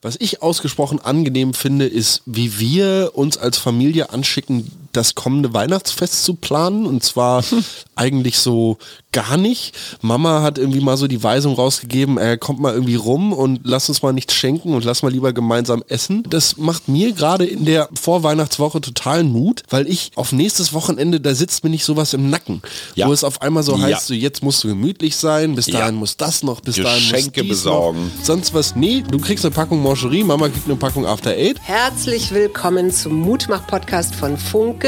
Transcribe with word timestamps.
Was 0.00 0.16
ich 0.20 0.42
ausgesprochen 0.42 1.00
angenehm 1.00 1.54
finde, 1.54 1.86
ist, 1.86 2.22
wie 2.24 2.58
wir 2.58 3.12
uns 3.14 3.36
als 3.36 3.58
Familie 3.58 4.10
anschicken, 4.10 4.70
das 4.98 5.14
kommende 5.14 5.54
Weihnachtsfest 5.54 6.24
zu 6.24 6.34
planen. 6.34 6.84
Und 6.86 7.02
zwar 7.02 7.42
eigentlich 7.94 8.38
so 8.38 8.76
gar 9.12 9.36
nicht. 9.38 9.74
Mama 10.02 10.42
hat 10.42 10.58
irgendwie 10.58 10.80
mal 10.80 10.96
so 10.98 11.06
die 11.06 11.22
Weisung 11.22 11.54
rausgegeben, 11.54 12.18
er 12.18 12.36
kommt 12.36 12.60
mal 12.60 12.74
irgendwie 12.74 12.94
rum 12.96 13.32
und 13.32 13.60
lass 13.64 13.88
uns 13.88 14.02
mal 14.02 14.12
nichts 14.12 14.34
schenken 14.34 14.74
und 14.74 14.84
lass 14.84 15.02
mal 15.02 15.10
lieber 15.10 15.32
gemeinsam 15.32 15.82
essen. 15.88 16.22
Das 16.28 16.58
macht 16.58 16.88
mir 16.88 17.12
gerade 17.12 17.46
in 17.46 17.64
der 17.64 17.88
Vorweihnachtswoche 17.98 18.80
totalen 18.82 19.32
Mut, 19.32 19.62
weil 19.70 19.88
ich 19.88 20.10
auf 20.16 20.32
nächstes 20.32 20.72
Wochenende, 20.74 21.20
da 21.20 21.34
sitzt 21.34 21.64
mir 21.64 21.70
nicht 21.70 21.84
sowas 21.84 22.12
im 22.12 22.28
Nacken. 22.28 22.60
Ja. 22.96 23.08
Wo 23.08 23.12
es 23.12 23.24
auf 23.24 23.40
einmal 23.40 23.62
so 23.62 23.76
Ja. 23.76 23.84
heißt, 23.84 24.08
so 24.08 24.14
jetzt 24.14 24.42
musst 24.42 24.62
du 24.62 24.68
gemütlich 24.68 25.16
sein, 25.16 25.54
bis 25.54 25.66
Ja. 25.68 25.80
dahin 25.80 25.94
muss 25.94 26.16
das 26.18 26.42
noch, 26.42 26.60
bis 26.60 26.76
dahin 26.76 26.92
muss 26.92 27.10
Geschenke 27.10 27.40
dies 27.42 27.50
besorgen. 27.50 28.12
Noch, 28.18 28.24
sonst 28.24 28.52
was. 28.52 28.76
Nee, 28.76 29.02
du 29.10 29.18
kriegst 29.18 29.44
eine 29.44 29.54
Packung 29.54 29.82
Mancherie, 29.82 30.22
Mama 30.22 30.48
kriegt 30.48 30.66
eine 30.66 30.76
Packung 30.76 31.06
After 31.06 31.30
Eight. 31.30 31.58
Herzlich 31.62 32.30
willkommen 32.32 32.90
zum 32.92 33.14
Mutmach-Podcast 33.20 34.14
von 34.14 34.36
Funke 34.36 34.87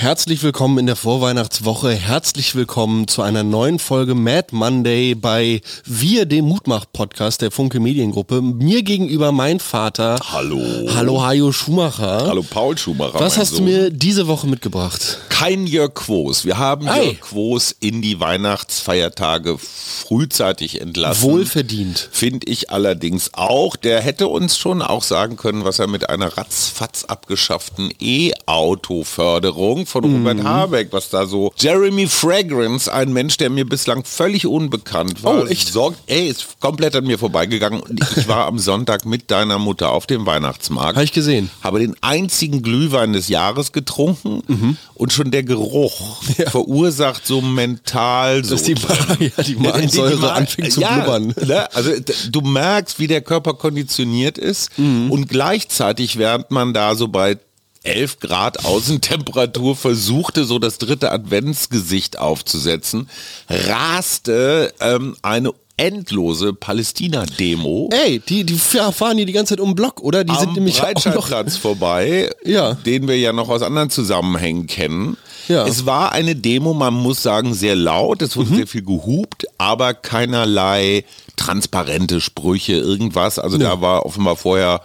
Herzlich 0.00 0.42
willkommen 0.42 0.78
in 0.78 0.86
der 0.86 0.96
Vorweihnachtswoche. 0.96 1.90
Herzlich 1.90 2.54
willkommen 2.54 3.06
zu 3.06 3.20
einer 3.20 3.42
neuen 3.42 3.78
Folge 3.78 4.14
Mad 4.14 4.46
Monday 4.52 5.14
bei 5.14 5.60
Wir, 5.84 6.24
dem 6.24 6.46
Mutmach-Podcast 6.46 7.42
der 7.42 7.50
Funke 7.50 7.80
Mediengruppe. 7.80 8.40
Mir 8.40 8.82
gegenüber 8.82 9.30
mein 9.30 9.60
Vater. 9.60 10.18
Hallo. 10.32 10.58
Hallo 10.94 11.22
Hajo 11.22 11.52
Schumacher. 11.52 12.26
Hallo 12.26 12.42
Paul 12.42 12.78
Schumacher. 12.78 13.20
Was 13.20 13.36
hast 13.36 13.52
du 13.52 13.56
Sohn. 13.56 13.66
mir 13.66 13.90
diese 13.90 14.26
Woche 14.26 14.46
mitgebracht? 14.46 15.18
Kein 15.28 15.66
Jörg 15.66 15.92
Quos. 15.92 16.46
Wir 16.46 16.56
haben 16.56 16.88
Ei. 16.88 17.04
Jörg 17.04 17.20
Quos 17.20 17.76
in 17.78 18.00
die 18.00 18.20
Weihnachtsfeiertage 18.20 19.58
frühzeitig 19.58 20.80
entlassen. 20.80 21.30
Wohlverdient. 21.30 22.08
Finde 22.10 22.46
ich 22.50 22.70
allerdings 22.70 23.34
auch. 23.34 23.76
Der 23.76 24.00
hätte 24.00 24.28
uns 24.28 24.56
schon 24.56 24.80
auch 24.80 25.02
sagen 25.02 25.36
können, 25.36 25.66
was 25.66 25.78
er 25.78 25.88
mit 25.88 26.08
einer 26.08 26.38
ratzfatz 26.38 27.04
abgeschafften 27.04 27.92
E-Auto-Förderung 28.00 29.88
von 29.90 30.04
Mhm. 30.04 30.26
Robert 30.26 30.44
Habeck, 30.44 30.88
was 30.92 31.10
da 31.10 31.26
so. 31.26 31.52
Jeremy 31.56 32.06
Fragrance, 32.06 32.92
ein 32.92 33.12
Mensch, 33.12 33.36
der 33.36 33.50
mir 33.50 33.64
bislang 33.66 34.04
völlig 34.04 34.46
unbekannt 34.46 35.22
war. 35.22 35.42
Oh, 35.42 35.46
echt? 35.46 35.72
Sorgt, 35.72 35.98
ey, 36.06 36.28
ist 36.28 36.58
komplett 36.60 36.94
an 36.96 37.04
mir 37.06 37.18
vorbeigegangen. 37.18 37.80
Und 37.80 38.00
Ich 38.16 38.28
war 38.28 38.46
am 38.46 38.58
Sonntag 38.58 39.04
mit 39.04 39.30
deiner 39.30 39.58
Mutter 39.58 39.90
auf 39.90 40.06
dem 40.06 40.26
Weihnachtsmarkt. 40.26 40.96
Habe 40.96 41.04
ich 41.04 41.12
gesehen. 41.12 41.50
Habe 41.62 41.80
den 41.80 41.96
einzigen 42.00 42.62
Glühwein 42.62 43.12
des 43.12 43.28
Jahres 43.28 43.72
getrunken 43.72 44.42
Mhm. 44.46 44.76
und 44.94 45.12
schon 45.12 45.30
der 45.30 45.42
Geruch 45.42 46.22
verursacht 46.50 47.26
so 47.26 47.40
mental 47.40 48.44
so. 48.44 48.54
Dass 48.54 48.62
die, 48.64 48.74
ja, 49.36 49.42
die 49.42 49.56
Magensäure 49.56 50.16
Ma- 50.16 50.28
anfängt 50.32 50.72
zu 50.72 50.80
ja, 50.80 50.94
blubbern. 50.98 51.34
Ne? 51.46 51.74
Also 51.74 51.90
du 52.30 52.40
merkst, 52.42 52.98
wie 52.98 53.06
der 53.06 53.20
Körper 53.22 53.54
konditioniert 53.54 54.38
ist 54.38 54.78
Mhm. 54.78 55.10
und 55.10 55.28
gleichzeitig, 55.28 56.18
während 56.18 56.50
man 56.50 56.72
da 56.74 56.94
so 56.94 57.08
bei 57.08 57.38
11 57.82 58.20
Grad 58.20 58.64
Außentemperatur 58.64 59.74
versuchte, 59.74 60.44
so 60.44 60.58
das 60.58 60.78
dritte 60.78 61.10
Adventsgesicht 61.12 62.18
aufzusetzen, 62.18 63.08
raste 63.48 64.72
ähm, 64.80 65.16
eine 65.22 65.52
endlose 65.76 66.52
Palästina-Demo 66.52 67.88
Ey, 67.90 68.18
die, 68.20 68.44
die 68.44 68.56
fahren 68.58 69.16
hier 69.16 69.24
die 69.24 69.32
ganze 69.32 69.54
Zeit 69.54 69.60
um 69.60 69.70
den 69.70 69.76
Block, 69.76 70.02
oder? 70.02 70.24
Die 70.24 70.34
sind 70.34 70.52
nämlich 70.54 70.82
auch 70.82 70.88
noch... 70.88 70.92
Breitscheidplatz 71.02 71.56
vorbei, 71.56 72.30
Ja. 72.44 72.74
den 72.74 73.08
wir 73.08 73.18
ja 73.18 73.32
noch 73.32 73.48
aus 73.48 73.62
anderen 73.62 73.88
Zusammenhängen 73.88 74.66
kennen. 74.66 75.16
Ja. 75.48 75.66
Es 75.66 75.86
war 75.86 76.12
eine 76.12 76.36
Demo, 76.36 76.74
man 76.74 76.92
muss 76.92 77.22
sagen, 77.22 77.54
sehr 77.54 77.76
laut, 77.76 78.20
es 78.20 78.36
Mhm. 78.36 78.40
wurde 78.40 78.56
sehr 78.56 78.66
viel 78.66 78.82
gehupt, 78.84 79.46
aber 79.56 79.94
keinerlei 79.94 81.04
transparente 81.40 82.20
Sprüche, 82.20 82.74
irgendwas. 82.74 83.38
Also 83.38 83.56
da 83.58 83.80
war 83.80 84.04
offenbar 84.06 84.36
vorher 84.36 84.82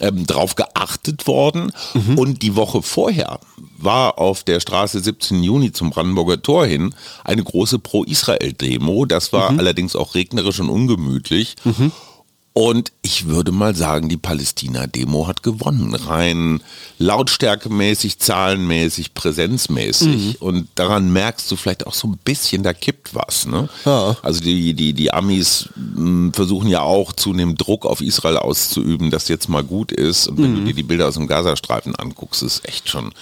ähm, 0.00 0.26
drauf 0.26 0.54
geachtet 0.54 1.26
worden. 1.26 1.70
Mhm. 1.94 2.18
Und 2.18 2.42
die 2.42 2.56
Woche 2.56 2.82
vorher 2.82 3.38
war 3.76 4.18
auf 4.18 4.42
der 4.42 4.60
Straße 4.60 5.00
17 5.00 5.42
Juni 5.42 5.70
zum 5.72 5.90
Brandenburger 5.90 6.40
Tor 6.40 6.66
hin 6.66 6.94
eine 7.24 7.44
große 7.44 7.78
Pro-Israel-Demo. 7.78 9.04
Das 9.04 9.32
war 9.32 9.52
Mhm. 9.52 9.58
allerdings 9.58 9.94
auch 9.96 10.14
regnerisch 10.14 10.60
und 10.60 10.70
ungemütlich. 10.70 11.56
Und 12.52 12.90
ich 13.02 13.26
würde 13.26 13.52
mal 13.52 13.76
sagen, 13.76 14.08
die 14.08 14.16
Palästina-Demo 14.16 15.28
hat 15.28 15.44
gewonnen. 15.44 15.94
Rein 15.94 16.60
lautstärkemäßig, 16.98 18.18
zahlenmäßig, 18.18 19.14
präsenzmäßig. 19.14 20.42
Und 20.42 20.66
daran 20.74 21.12
merkst 21.12 21.48
du 21.50 21.56
vielleicht 21.56 21.86
auch 21.86 21.94
so 21.94 22.08
ein 22.08 22.18
bisschen, 22.24 22.64
da 22.64 22.72
kippt 22.72 23.14
was. 23.14 23.46
Ne? 23.46 23.68
Ja. 23.84 24.16
Also 24.22 24.40
die, 24.40 24.74
die, 24.74 24.92
die 24.92 25.12
Amis 25.12 25.68
mh, 25.76 26.32
versuchen 26.34 26.68
ja 26.68 26.80
auch 26.82 27.12
zunehmend 27.12 27.60
Druck 27.60 27.86
auf 27.86 28.00
Israel 28.00 28.38
auszuüben, 28.38 29.10
dass 29.12 29.28
jetzt 29.28 29.48
mal 29.48 29.62
gut 29.62 29.92
ist. 29.92 30.26
Und 30.26 30.42
wenn 30.42 30.56
du 30.56 30.64
dir 30.64 30.74
die 30.74 30.82
Bilder 30.82 31.06
aus 31.08 31.14
dem 31.14 31.28
Gazastreifen 31.28 31.94
anguckst, 31.94 32.42
ist 32.42 32.66
echt 32.68 32.88
schon, 32.88 33.12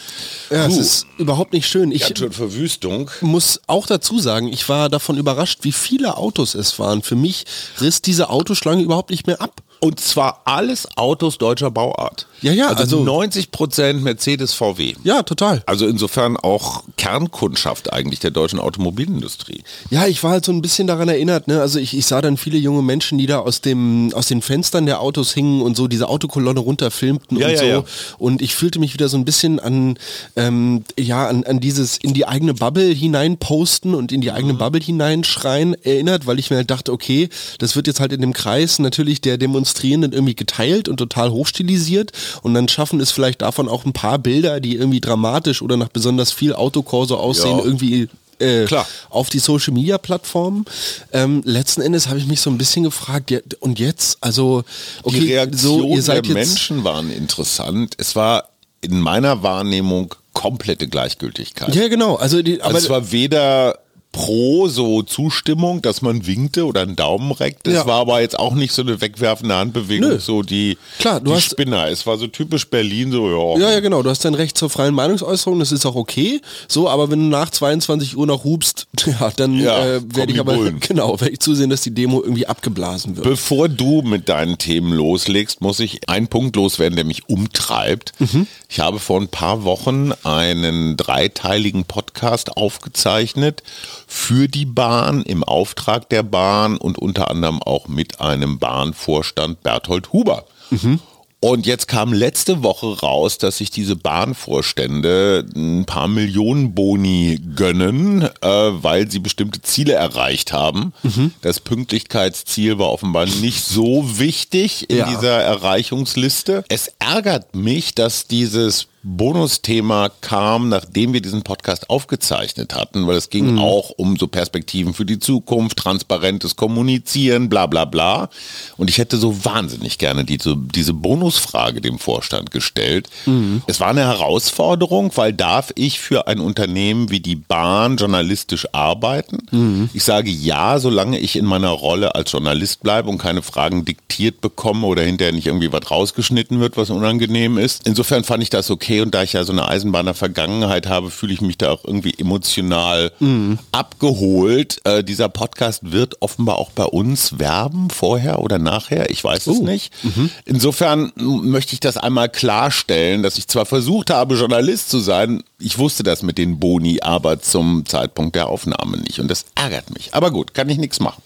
Ja, 0.51 0.67
es 0.67 0.79
ist 0.79 1.07
überhaupt 1.19 1.53
nicht 1.53 1.69
schön. 1.69 1.93
Ich 1.93 2.07
schön 2.07 2.33
Verwüstung. 2.33 3.11
muss 3.21 3.61
auch 3.67 3.87
dazu 3.87 4.19
sagen, 4.19 4.49
ich 4.49 4.69
war 4.71 4.89
davon 4.89 5.19
überrascht, 5.19 5.59
wie 5.63 5.73
viele 5.73 6.17
Autos 6.17 6.55
es 6.55 6.79
waren. 6.79 7.03
Für 7.03 7.17
mich 7.17 7.45
riss 7.83 8.01
diese 8.01 8.31
Autoschlange 8.31 8.83
überhaupt 8.83 9.11
nicht 9.11 9.26
mehr 9.27 9.41
ab. 9.41 9.63
Und 9.81 10.01
zwar 10.01 10.43
alles 10.45 10.89
Autos 10.97 11.39
deutscher 11.39 11.71
Bauart. 11.71 12.27
Ja, 12.43 12.53
ja, 12.53 12.69
also, 12.69 12.83
also- 12.83 13.05
90 13.05 13.51
Prozent 13.51 14.03
Mercedes 14.03 14.53
VW. 14.53 14.95
Ja, 15.05 15.23
total. 15.23 15.63
Also 15.67 15.87
insofern 15.87 16.37
auch 16.37 16.83
Kernkundschaft 16.97 17.93
eigentlich 17.93 18.21
der 18.21 18.31
deutschen 18.31 18.59
Automobilindustrie. 18.59 19.63
Ja, 19.91 20.07
ich 20.07 20.23
war 20.23 20.33
halt 20.33 20.45
so 20.45 20.53
ein 20.53 20.63
bisschen 20.63 20.87
daran 20.87 21.09
erinnert, 21.09 21.49
ne? 21.49 21.61
Also 21.61 21.79
ich, 21.79 21.97
ich 21.97 22.07
sah 22.07 22.21
dann 22.21 22.37
viele 22.37 22.59
junge 22.59 22.83
Menschen, 22.83 23.19
die 23.19 23.27
da 23.27 23.39
aus 23.41 23.61
dem 23.61 24.13
aus 24.15 24.27
den 24.27 24.43
Fenstern 24.43 24.87
der 24.87 25.01
Autos 25.01 25.33
hingen 25.33 25.63
und 25.63 25.77
so 25.77 25.89
diese 25.89 26.09
Autokolonne 26.09 26.61
runterfilmten 26.61 27.39
Ja, 27.39 27.47
und 27.47 27.53
ja, 27.53 27.59
so. 27.59 27.65
ja. 27.65 27.85
Und 28.19 28.43
ich 28.43 28.55
fühlte 28.55 28.79
mich 28.79 28.93
wieder 28.95 29.09
so 29.09 29.17
ein 29.17 29.25
bisschen 29.25 29.59
an 29.61 29.99
ähm, 30.37 30.85
ja 30.99 31.27
an, 31.27 31.45
an 31.45 31.61
dieses 31.61 31.97
in 31.99 32.13
die 32.15 32.27
eigene 32.27 32.55
Bubble 32.55 32.93
hineinposten 32.93 33.95
und 33.95 34.13
in 34.13 34.21
die 34.21 34.31
eigene 34.33 34.53
Mhm. 34.55 34.59
Bubble 34.59 34.81
hineinschreien 34.83 35.75
erinnert, 35.85 36.27
weil 36.27 36.39
ich 36.39 36.51
mir 36.51 36.57
halt 36.57 36.71
dachte, 36.71 36.93
okay, 36.93 37.29
das 37.59 37.77
wird 37.77 37.87
jetzt 37.87 38.01
halt 38.01 38.13
in 38.13 38.21
dem 38.21 38.33
Kreis 38.33 38.79
natürlich 38.79 39.21
der 39.21 39.39
Demonstrierenden 39.67 40.13
irgendwie 40.13 40.37
geteilt 40.37 40.89
und 40.89 40.97
total 40.99 41.31
hochstilisiert 41.31 42.13
und 42.43 42.55
dann 42.55 42.69
schaffen 42.69 43.01
es 43.01 43.11
vielleicht 43.11 43.43
davon 43.43 43.69
auch 43.69 43.85
ein 43.85 43.93
paar 43.93 44.19
Bilder, 44.19 44.61
die 44.61 44.77
irgendwie 44.77 45.01
dramatisch 45.01 45.61
oder 45.61 45.77
nach 45.77 45.89
besonders 45.89 46.31
viel 46.33 46.53
Autokorso 46.55 47.17
aussehen, 47.17 47.59
Ja. 47.59 47.65
irgendwie 47.65 48.09
äh, 48.39 48.65
Klar. 48.67 48.87
auf 49.11 49.29
die 49.29 49.39
Social 49.41 49.73
Media 49.75 49.99
Plattformen. 49.99 50.67
Ähm, 51.13 51.43
letzten 51.45 51.81
Endes 51.81 52.07
habe 52.09 52.19
ich 52.19 52.27
mich 52.27 52.41
so 52.41 52.51
ein 52.51 52.59
bisschen 52.59 52.85
gefragt, 52.85 53.31
ja, 53.31 53.41
und 53.61 53.79
jetzt? 53.81 54.19
Also, 54.21 54.63
okay, 55.03 55.21
die 55.21 55.33
Reaktion 55.33 55.81
so, 55.81 55.95
ihr 55.95 56.03
seid 56.03 56.27
der. 56.27 56.35
Menschen 56.35 56.85
waren 56.85 57.11
interessant. 57.11 57.95
Es 57.99 58.15
war 58.15 58.49
in 58.83 59.01
meiner 59.01 59.43
Wahrnehmung 59.43 60.15
komplette 60.33 60.87
Gleichgültigkeit. 60.87 61.75
Ja, 61.75 61.89
genau. 61.89 62.17
Also, 62.17 62.43
die, 62.43 62.61
aber 62.61 62.75
also 62.75 62.87
es 62.87 62.91
war 62.91 63.11
weder 63.11 63.79
pro 64.17 64.67
so 64.69 65.03
Zustimmung, 65.03 65.83
dass 65.83 66.01
man 66.01 66.27
winkte 66.27 66.65
oder 66.65 66.81
einen 66.81 66.97
Daumen 66.97 67.33
reckte. 67.33 67.71
Ja. 67.71 67.81
Es 67.83 67.87
war 67.87 68.01
aber 68.01 68.23
jetzt 68.23 68.39
auch 68.39 68.55
nicht 68.55 68.73
so 68.73 68.81
eine 68.81 68.99
wegwerfende 69.03 69.55
Handbewegung, 69.55 70.09
Nö. 70.09 70.19
so 70.19 70.41
die, 70.43 70.79
Klar, 70.99 71.21
du 71.21 71.33
die 71.33 71.37
hast- 71.37 71.51
Spinner. 71.51 71.89
Es 71.89 72.07
war 72.07 72.17
so 72.17 72.27
typisch 72.27 72.67
Berlin, 72.69 73.13
so 73.13 73.57
ja. 73.59 73.67
ja, 73.67 73.73
ja, 73.75 73.81
genau. 73.81 74.03
Du 74.03 74.09
hast 74.09 74.25
dein 74.25 74.33
Recht 74.35 74.57
zur 74.57 74.71
freien 74.71 74.95
Meinungsäußerung, 74.95 75.59
das 75.59 75.71
ist 75.71 75.85
auch 75.85 75.97
okay. 75.97 76.41
So, 76.67 76.89
aber 76.89 77.11
wenn 77.11 77.19
du 77.21 77.27
nach 77.27 77.51
22 77.51 78.17
Uhr 78.17 78.27
noch 78.27 78.45
hubst, 78.45 78.87
ja, 79.07 79.31
dann 79.37 79.59
Ja, 79.59 79.85
äh, 79.97 80.01
werde 80.15 80.33
ich 80.33 80.41
aber, 80.41 80.55
Bullen. 80.55 80.81
genau, 80.81 81.21
werde 81.21 81.35
ich 81.35 81.41
zusehen, 81.41 81.69
dass 81.69 81.83
die 81.83 81.93
Demo 81.93 82.23
irgendwie 82.23 82.47
abgeblasen 82.47 83.17
wird. 83.17 83.27
Bevor 83.29 83.69
du 83.69 84.01
mit 84.01 84.31
deinen 84.31 84.57
Themen 84.57 84.95
loslegst, 84.95 85.61
muss 85.61 85.79
ich 85.79 86.09
einen 86.09 86.29
Punkt 86.29 86.57
loswerden, 86.57 86.97
der 86.97 87.05
mich 87.05 87.29
umtreibt. 87.29 88.15
Mhm. 88.19 88.47
Ich 88.71 88.81
habe 88.81 88.99
vor 88.99 89.21
ein 89.21 89.29
paar 89.29 89.65
Wochen 89.65 90.13
einen 90.25 90.97
dreiteiligen 90.97 91.85
Podcast 91.85 92.57
aufgezeichnet 92.57 93.63
für 94.07 94.49
die 94.49 94.67
Bahn, 94.67 95.23
im 95.23 95.43
Auftrag 95.45 96.09
der 96.11 96.23
Bahn 96.23 96.77
und 96.77 96.99
unter 96.99 97.31
anderem 97.31 97.63
auch 97.63 97.89
mit 97.89 98.21
einem 98.21 98.59
Bahnvorstand 98.59 99.63
Berthold 99.63 100.13
Huber. 100.13 100.45
Mhm. 100.71 101.01
Und 101.39 101.67
jetzt 101.67 101.87
kam 101.87 102.13
letzte 102.15 102.63
Woche 102.63 102.99
raus, 103.01 103.37
dass 103.39 103.59
sich 103.59 103.71
diese 103.71 103.95
Bahnvorstände 103.95 105.45
ein 105.55 105.85
paar 105.85 106.09
Millionen 106.09 106.75
Boni 106.75 107.39
gönnen, 107.55 108.23
äh, 108.23 108.29
weil 108.49 109.11
sie 109.11 109.19
bestimmte 109.19 109.61
Ziele 109.63 109.93
erreicht 109.93 110.53
haben. 110.53 110.93
Mhm. 111.03 111.33
Das 111.43 111.61
Pünktlichkeitsziel 111.61 112.79
war 112.79 112.91
offenbar 112.91 113.27
nicht 113.27 113.65
so 113.65 114.19
wichtig 114.19 114.89
in 114.89 114.97
Ja. 114.99 115.09
dieser 115.09 115.39
Erreichungsliste. 115.43 116.65
Es 116.69 116.91
ärgert 116.99 117.55
mich, 117.55 117.95
dass 117.95 118.27
dieses 118.27 118.87
Bonusthema 119.09 120.11
kam, 120.21 120.69
nachdem 120.69 121.13
wir 121.13 121.23
diesen 121.23 121.43
Podcast 121.43 121.89
aufgezeichnet 121.91 122.75
hatten, 122.75 123.07
weil 123.07 123.17
es 123.17 123.31
ging 123.31 123.53
mhm. 123.53 123.59
auch 123.61 123.91
um 123.91 124.17
so 124.17 124.27
Perspektiven 124.27 124.95
für 124.95 125.05
die 125.05 125.21
Zukunft, 125.21 125.79
transparentes 125.79 126.57
Kommunizieren, 126.57 127.49
bla 127.49 127.67
bla 127.67 127.85
bla. 127.85 128.29
Und 128.77 128.91
ich 128.91 128.99
hätte 128.99 129.17
so 129.17 129.45
wahnsinnig 129.45 129.99
gerne 129.99 130.25
diese, 130.25 130.57
diese 130.57 130.93
Bonusfrage 130.93 131.81
dem 131.81 132.01
Vorstand 132.01 132.51
gestellt. 132.51 133.09
Mhm. 133.27 133.63
Es 133.69 133.79
war 133.79 133.91
eine 133.91 134.01
Herausforderung, 134.01 135.13
weil 135.15 135.33
darf 135.33 135.71
ich 135.77 136.01
für 136.01 136.27
ein 136.27 136.41
Unternehmen 136.41 137.09
wie 137.09 137.21
die 137.21 137.37
Bahn 137.37 137.99
journalistisch 137.99 138.67
arbeiten? 138.73 139.39
Mhm. 139.53 139.89
Ich 139.95 140.03
sage 140.03 140.31
ja, 140.31 140.81
solange 140.81 141.21
ich 141.21 141.37
in 141.37 141.45
meiner 141.45 141.71
Rolle 141.71 142.17
als 142.17 142.33
Journalist 142.33 142.83
bleibe 142.83 143.09
und 143.09 143.19
keine 143.19 143.43
Fragen 143.43 143.85
diktiert 143.85 144.41
bekomme 144.41 144.89
oder 144.89 145.03
hinterher 145.03 145.33
nicht 145.33 145.47
irgendwie 145.47 145.73
was 145.73 145.89
rausgeschnitten 145.93 146.59
wird, 146.59 146.77
was 146.77 146.91
unangenehm 146.91 147.57
ist. 147.57 147.87
Insofern 147.87 148.25
fand 148.25 148.43
ich 148.43 148.51
das 148.51 148.69
okay 148.69 148.96
und 149.01 149.15
da 149.15 149.23
ich 149.23 149.33
ja 149.33 149.45
so 149.45 149.53
eine 149.53 149.69
Eisenbahner 149.69 150.15
Vergangenheit 150.15 150.87
habe, 150.87 151.11
fühle 151.11 151.33
ich 151.33 151.41
mich 151.41 151.59
da 151.59 151.71
auch 151.71 151.85
irgendwie 151.85 152.15
emotional 152.19 153.13
mhm. 153.21 153.59
abgeholt. 153.73 154.79
Äh, 154.85 155.05
dieser 155.05 155.29
Podcast 155.29 155.93
wird 155.93 156.23
offenbar 156.23 156.57
auch 156.59 156.71
bei 156.71 156.85
uns 156.85 157.39
werben, 157.39 157.91
vorher 157.91 158.41
oder 158.41 158.59
nachher, 158.59 159.11
ich 159.11 159.23
weiß 159.23 159.47
es 159.47 159.59
uh. 159.59 159.65
nicht. 159.65 159.93
Mhm. 160.05 160.31
Insofern 160.45 161.13
möchte 161.17 161.75
ich 161.75 161.81
das 161.81 161.97
einmal 161.97 162.29
klarstellen, 162.29 163.23
dass 163.23 163.39
ich 163.39 163.49
zwar 163.49 163.67
versucht 163.67 164.11
habe, 164.11 164.37
Journalist 164.37 164.91
zu 164.91 164.99
sein, 164.99 165.43
ich 165.59 165.79
wusste 165.79 166.03
das 166.03 166.23
mit 166.23 166.39
den 166.39 166.59
Boni, 166.59 167.01
aber 167.01 167.41
zum 167.41 167.87
Zeitpunkt 167.87 168.37
der 168.37 168.49
Aufnahme 168.49 168.99
nicht 168.99 169.21
und 169.21 169.29
das 169.29 169.47
ärgert 169.55 169.91
mich. 169.91 170.15
Aber 170.15 170.31
gut, 170.31 170.55
kann 170.55 170.69
ich 170.69 170.79
nichts 170.79 171.01
machen. 171.01 171.23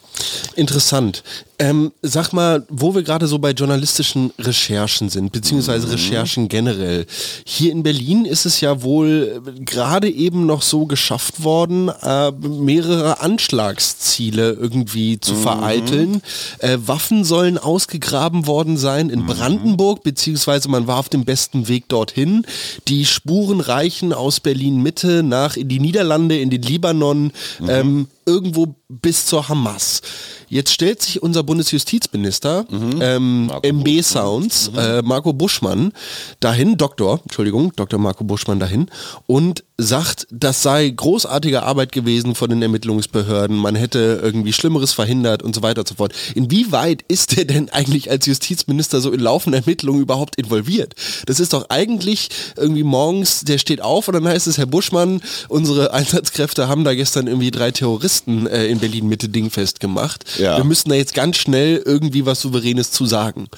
Interessant. 0.54 1.22
Ähm, 1.60 1.92
sag 2.00 2.32
mal, 2.32 2.64
wo 2.70 2.94
wir 2.94 3.02
gerade 3.02 3.26
so 3.26 3.38
bei 3.38 3.50
journalistischen 3.50 4.32
Recherchen 4.38 5.10
sind, 5.10 5.30
beziehungsweise 5.30 5.86
mhm. 5.86 5.92
Recherchen 5.92 6.48
generell. 6.48 7.04
Hier 7.44 7.70
in 7.70 7.82
Berlin 7.82 8.24
ist 8.24 8.46
es 8.46 8.62
ja 8.62 8.82
wohl 8.82 9.42
gerade 9.60 10.08
eben 10.08 10.46
noch 10.46 10.62
so 10.62 10.86
geschafft 10.86 11.44
worden, 11.44 11.90
äh, 12.02 12.30
mehrere 12.30 13.20
Anschlagsziele 13.20 14.52
irgendwie 14.52 15.20
zu 15.20 15.34
mhm. 15.34 15.42
vereiteln. 15.42 16.22
Äh, 16.60 16.78
Waffen 16.86 17.24
sollen 17.24 17.58
ausgegraben 17.58 18.46
worden 18.46 18.78
sein 18.78 19.10
in 19.10 19.24
mhm. 19.24 19.26
Brandenburg, 19.26 20.02
beziehungsweise 20.02 20.70
man 20.70 20.86
war 20.86 20.96
auf 20.96 21.10
dem 21.10 21.26
besten 21.26 21.68
Weg 21.68 21.90
dorthin. 21.90 22.46
Die 22.88 23.04
Spuren 23.04 23.60
reichen 23.60 24.14
aus 24.14 24.40
Berlin 24.40 24.82
Mitte 24.82 25.22
nach 25.22 25.58
in 25.58 25.68
die 25.68 25.78
Niederlande, 25.78 26.40
in 26.40 26.48
den 26.48 26.62
Libanon. 26.62 27.32
Mhm. 27.58 27.68
Ähm, 27.68 28.06
irgendwo 28.30 28.74
bis 28.88 29.26
zur 29.26 29.48
Hamas. 29.48 30.02
Jetzt 30.48 30.72
stellt 30.72 31.02
sich 31.02 31.22
unser 31.22 31.42
Bundesjustizminister 31.50 32.64
mhm. 32.70 33.00
ähm, 33.00 33.50
MB 33.64 34.02
Sounds, 34.04 34.70
mhm. 34.70 34.78
äh, 34.78 35.02
Marco 35.02 35.32
Buschmann, 35.32 35.92
dahin, 36.38 36.76
Doktor, 36.76 37.18
Entschuldigung, 37.24 37.72
Dr. 37.74 37.98
Marco 37.98 38.22
Buschmann 38.22 38.60
dahin 38.60 38.86
und 39.26 39.64
sagt, 39.76 40.28
das 40.30 40.62
sei 40.62 40.88
großartige 40.88 41.64
Arbeit 41.64 41.90
gewesen 41.90 42.36
von 42.36 42.50
den 42.50 42.62
Ermittlungsbehörden, 42.62 43.56
man 43.56 43.74
hätte 43.74 44.20
irgendwie 44.22 44.52
Schlimmeres 44.52 44.92
verhindert 44.92 45.42
und 45.42 45.54
so 45.54 45.62
weiter 45.62 45.80
und 45.80 45.88
so 45.88 45.96
fort. 45.96 46.12
Inwieweit 46.36 47.02
ist 47.08 47.36
er 47.36 47.46
denn 47.46 47.68
eigentlich 47.70 48.10
als 48.10 48.26
Justizminister 48.26 49.00
so 49.00 49.10
in 49.10 49.18
laufende 49.18 49.58
Ermittlungen 49.58 50.02
überhaupt 50.02 50.36
involviert? 50.36 50.94
Das 51.26 51.40
ist 51.40 51.52
doch 51.52 51.66
eigentlich 51.68 52.28
irgendwie 52.56 52.84
morgens, 52.84 53.40
der 53.40 53.58
steht 53.58 53.80
auf 53.80 54.06
und 54.06 54.14
dann 54.14 54.28
heißt 54.28 54.46
es, 54.46 54.58
Herr 54.58 54.66
Buschmann, 54.66 55.20
unsere 55.48 55.92
Einsatzkräfte 55.92 56.68
haben 56.68 56.84
da 56.84 56.94
gestern 56.94 57.26
irgendwie 57.26 57.50
drei 57.50 57.72
Terroristen 57.72 58.46
äh, 58.46 58.66
in 58.66 58.78
Berlin 58.78 59.08
Mitte 59.08 59.28
dingfest 59.28 59.80
gemacht. 59.80 60.24
Ja. 60.38 60.58
Wir 60.58 60.64
müssen 60.64 60.90
da 60.90 60.94
jetzt 60.94 61.14
ganz 61.14 61.39
schnell 61.40 61.82
irgendwie 61.84 62.26
was 62.26 62.40
Souveränes 62.40 62.90
zu 62.92 63.06
sagen. 63.06 63.48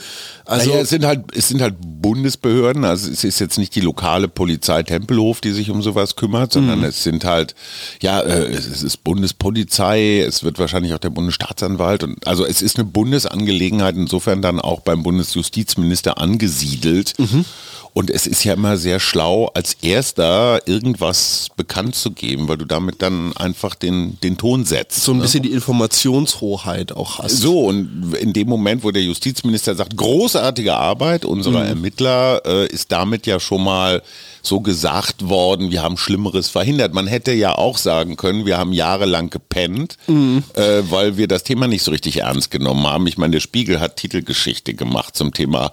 Also 0.44 0.70
naja, 0.70 0.82
es 0.82 0.90
sind 0.90 1.04
halt, 1.04 1.24
es 1.36 1.48
sind 1.48 1.60
halt 1.60 1.76
Bundesbehörden, 1.80 2.84
also 2.84 3.10
es 3.10 3.24
ist 3.24 3.38
jetzt 3.38 3.58
nicht 3.58 3.74
die 3.74 3.80
lokale 3.80 4.28
Polizei 4.28 4.82
Tempelhof, 4.82 5.40
die 5.40 5.52
sich 5.52 5.70
um 5.70 5.82
sowas 5.82 6.16
kümmert, 6.16 6.52
sondern 6.52 6.80
mhm. 6.80 6.86
es 6.86 7.02
sind 7.02 7.24
halt, 7.24 7.54
ja, 8.00 8.20
äh, 8.20 8.50
es 8.52 8.82
ist 8.82 9.04
Bundespolizei, 9.04 10.20
es 10.20 10.42
wird 10.42 10.58
wahrscheinlich 10.58 10.94
auch 10.94 10.98
der 10.98 11.10
Bundesstaatsanwalt 11.10 12.02
und 12.02 12.26
also 12.26 12.44
es 12.44 12.62
ist 12.62 12.76
eine 12.76 12.84
Bundesangelegenheit, 12.84 13.96
insofern 13.96 14.42
dann 14.42 14.60
auch 14.60 14.80
beim 14.80 15.02
Bundesjustizminister 15.02 16.18
angesiedelt. 16.18 17.18
Mhm. 17.18 17.44
Und 17.94 18.10
es 18.10 18.26
ist 18.26 18.42
ja 18.44 18.54
immer 18.54 18.78
sehr 18.78 19.00
schlau, 19.00 19.50
als 19.52 19.74
erster 19.82 20.66
irgendwas 20.66 21.48
bekannt 21.56 21.94
zu 21.94 22.12
geben, 22.12 22.48
weil 22.48 22.56
du 22.56 22.64
damit 22.64 23.02
dann 23.02 23.36
einfach 23.36 23.74
den, 23.74 24.18
den 24.20 24.38
Ton 24.38 24.64
setzt. 24.64 25.04
So 25.04 25.12
ein 25.12 25.18
ne? 25.18 25.22
bisschen 25.22 25.42
die 25.42 25.52
Informationshoheit 25.52 26.92
auch 26.92 27.18
hast. 27.18 27.36
So, 27.36 27.60
und 27.72 28.14
in 28.14 28.32
dem 28.32 28.48
Moment, 28.48 28.84
wo 28.84 28.90
der 28.90 29.02
Justizminister 29.02 29.74
sagt, 29.74 29.96
großartige 29.96 30.74
Arbeit 30.74 31.24
unserer 31.24 31.60
mhm. 31.60 31.68
Ermittler, 31.68 32.42
äh, 32.44 32.66
ist 32.66 32.92
damit 32.92 33.26
ja 33.26 33.40
schon 33.40 33.64
mal 33.64 34.02
so 34.42 34.60
gesagt 34.60 35.28
worden, 35.28 35.70
wir 35.70 35.82
haben 35.82 35.96
Schlimmeres 35.96 36.48
verhindert. 36.48 36.94
Man 36.94 37.06
hätte 37.06 37.32
ja 37.32 37.56
auch 37.56 37.78
sagen 37.78 38.16
können, 38.16 38.44
wir 38.44 38.58
haben 38.58 38.72
jahrelang 38.72 39.30
gepennt, 39.30 39.96
mhm. 40.06 40.42
äh, 40.54 40.82
weil 40.90 41.16
wir 41.16 41.28
das 41.28 41.44
Thema 41.44 41.68
nicht 41.68 41.82
so 41.82 41.90
richtig 41.90 42.18
ernst 42.18 42.50
genommen 42.50 42.86
haben. 42.86 43.06
Ich 43.06 43.18
meine, 43.18 43.32
der 43.32 43.40
Spiegel 43.40 43.80
hat 43.80 43.96
Titelgeschichte 43.96 44.74
gemacht 44.74 45.16
zum 45.16 45.32
Thema 45.32 45.72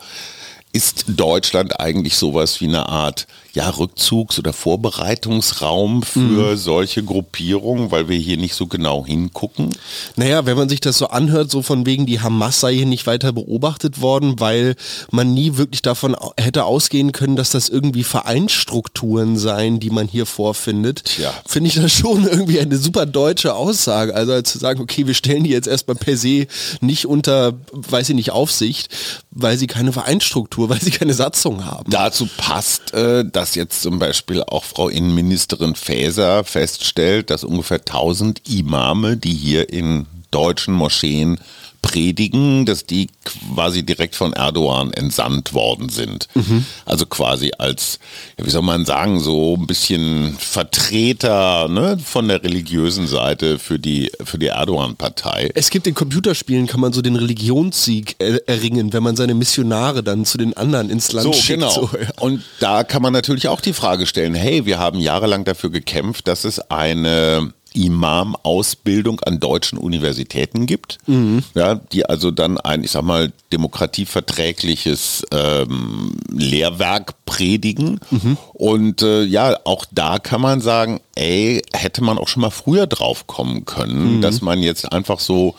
ist 0.71 1.05
Deutschland 1.07 1.79
eigentlich 1.79 2.15
sowas 2.15 2.61
wie 2.61 2.67
eine 2.67 2.87
Art 2.87 3.27
ja, 3.53 3.69
Rückzugs- 3.69 4.39
oder 4.39 4.53
Vorbereitungsraum 4.53 6.03
für 6.03 6.19
mhm. 6.51 6.57
solche 6.57 7.03
Gruppierungen, 7.03 7.91
weil 7.91 8.09
wir 8.09 8.17
hier 8.17 8.37
nicht 8.37 8.53
so 8.53 8.67
genau 8.67 9.05
hingucken? 9.05 9.75
Naja, 10.15 10.45
wenn 10.45 10.57
man 10.57 10.69
sich 10.69 10.81
das 10.81 10.97
so 10.97 11.07
anhört, 11.07 11.49
so 11.49 11.61
von 11.61 11.85
wegen, 11.85 12.05
die 12.05 12.21
Hamas 12.21 12.59
sei 12.59 12.75
hier 12.75 12.85
nicht 12.85 13.07
weiter 13.07 13.31
beobachtet 13.31 14.01
worden, 14.01 14.39
weil 14.39 14.75
man 15.11 15.33
nie 15.33 15.57
wirklich 15.57 15.81
davon 15.81 16.15
hätte 16.37 16.65
ausgehen 16.65 17.11
können, 17.11 17.35
dass 17.35 17.49
das 17.49 17.69
irgendwie 17.69 18.03
Vereinsstrukturen 18.03 19.37
seien, 19.37 19.79
die 19.79 19.89
man 19.89 20.07
hier 20.07 20.25
vorfindet, 20.25 21.03
finde 21.45 21.69
ich 21.69 21.75
das 21.75 21.91
schon 21.91 22.25
irgendwie 22.27 22.59
eine 22.59 22.77
super 22.77 23.05
deutsche 23.05 23.55
Aussage. 23.55 24.13
Also 24.13 24.41
zu 24.41 24.57
sagen, 24.59 24.81
okay, 24.81 25.07
wir 25.07 25.13
stellen 25.13 25.43
die 25.43 25.51
jetzt 25.51 25.67
erstmal 25.67 25.95
per 25.95 26.17
se 26.17 26.47
nicht 26.81 27.05
unter, 27.05 27.53
weiß 27.71 28.09
ich 28.09 28.15
nicht, 28.15 28.31
Aufsicht, 28.31 28.89
weil 29.31 29.57
sie 29.57 29.67
keine 29.67 29.91
Vereinsstruktur, 29.91 30.69
weil 30.69 30.81
sie 30.81 30.91
keine 30.91 31.13
Satzung 31.13 31.65
haben. 31.65 31.89
Dazu 31.91 32.27
passt, 32.37 32.93
äh, 32.93 33.25
dass 33.25 33.48
jetzt 33.55 33.81
zum 33.81 33.99
Beispiel 33.99 34.43
auch 34.43 34.63
Frau 34.63 34.89
Innenministerin 34.89 35.75
Faeser 35.75 36.43
feststellt, 36.43 37.29
dass 37.29 37.43
ungefähr 37.43 37.79
1000 37.79 38.49
Imame, 38.49 39.17
die 39.17 39.33
hier 39.33 39.69
in 39.69 40.05
deutschen 40.31 40.73
Moscheen 40.73 41.39
predigen, 41.81 42.65
dass 42.65 42.85
die 42.85 43.07
quasi 43.23 43.83
direkt 43.83 44.15
von 44.15 44.33
Erdogan 44.33 44.91
entsandt 44.93 45.53
worden 45.53 45.89
sind. 45.89 46.27
Mhm. 46.33 46.65
Also 46.85 47.05
quasi 47.05 47.51
als, 47.57 47.99
ja, 48.37 48.45
wie 48.45 48.49
soll 48.49 48.61
man 48.61 48.85
sagen, 48.85 49.19
so 49.19 49.55
ein 49.55 49.67
bisschen 49.67 50.37
Vertreter 50.37 51.67
ne, 51.67 51.97
von 52.03 52.27
der 52.27 52.43
religiösen 52.43 53.07
Seite 53.07 53.59
für 53.59 53.79
die, 53.79 54.11
für 54.23 54.37
die 54.37 54.47
Erdogan-Partei. 54.47 55.51
Es 55.55 55.69
gibt 55.69 55.87
in 55.87 55.95
Computerspielen, 55.95 56.67
kann 56.67 56.79
man 56.79 56.93
so 56.93 57.01
den 57.01 57.15
Religionssieg 57.15 58.15
er 58.19 58.47
erringen, 58.47 58.93
wenn 58.93 59.03
man 59.03 59.15
seine 59.15 59.33
Missionare 59.33 60.03
dann 60.03 60.25
zu 60.25 60.37
den 60.37 60.55
anderen 60.55 60.89
ins 60.89 61.11
Land 61.11 61.25
so, 61.25 61.33
schickt. 61.33 61.59
Genau. 61.59 61.71
So, 61.71 61.89
ja. 61.99 62.09
Und 62.19 62.43
da 62.59 62.83
kann 62.83 63.01
man 63.01 63.13
natürlich 63.13 63.47
auch 63.47 63.61
die 63.61 63.73
Frage 63.73 64.05
stellen, 64.05 64.35
hey, 64.35 64.65
wir 64.65 64.79
haben 64.79 64.99
jahrelang 64.99 65.45
dafür 65.45 65.69
gekämpft, 65.69 66.27
dass 66.27 66.43
es 66.43 66.59
eine 66.59 67.53
Imam-Ausbildung 67.73 69.19
an 69.21 69.39
deutschen 69.39 69.77
Universitäten 69.77 70.65
gibt, 70.65 70.97
mhm. 71.07 71.43
ja, 71.53 71.75
die 71.75 72.05
also 72.05 72.31
dann 72.31 72.57
ein, 72.57 72.83
ich 72.83 72.91
sag 72.91 73.03
mal, 73.03 73.31
demokratieverträgliches 73.51 75.25
ähm, 75.31 76.17
Lehrwerk 76.31 77.13
predigen. 77.25 77.99
Mhm. 78.11 78.37
Und 78.53 79.01
äh, 79.01 79.23
ja, 79.23 79.57
auch 79.65 79.85
da 79.91 80.19
kann 80.19 80.41
man 80.41 80.61
sagen, 80.61 81.01
ey, 81.15 81.61
hätte 81.73 82.03
man 82.03 82.17
auch 82.17 82.27
schon 82.27 82.41
mal 82.41 82.49
früher 82.49 82.87
drauf 82.87 83.27
kommen 83.27 83.65
können, 83.65 84.17
mhm. 84.17 84.21
dass 84.21 84.41
man 84.41 84.61
jetzt 84.61 84.91
einfach 84.91 85.19
so 85.19 85.55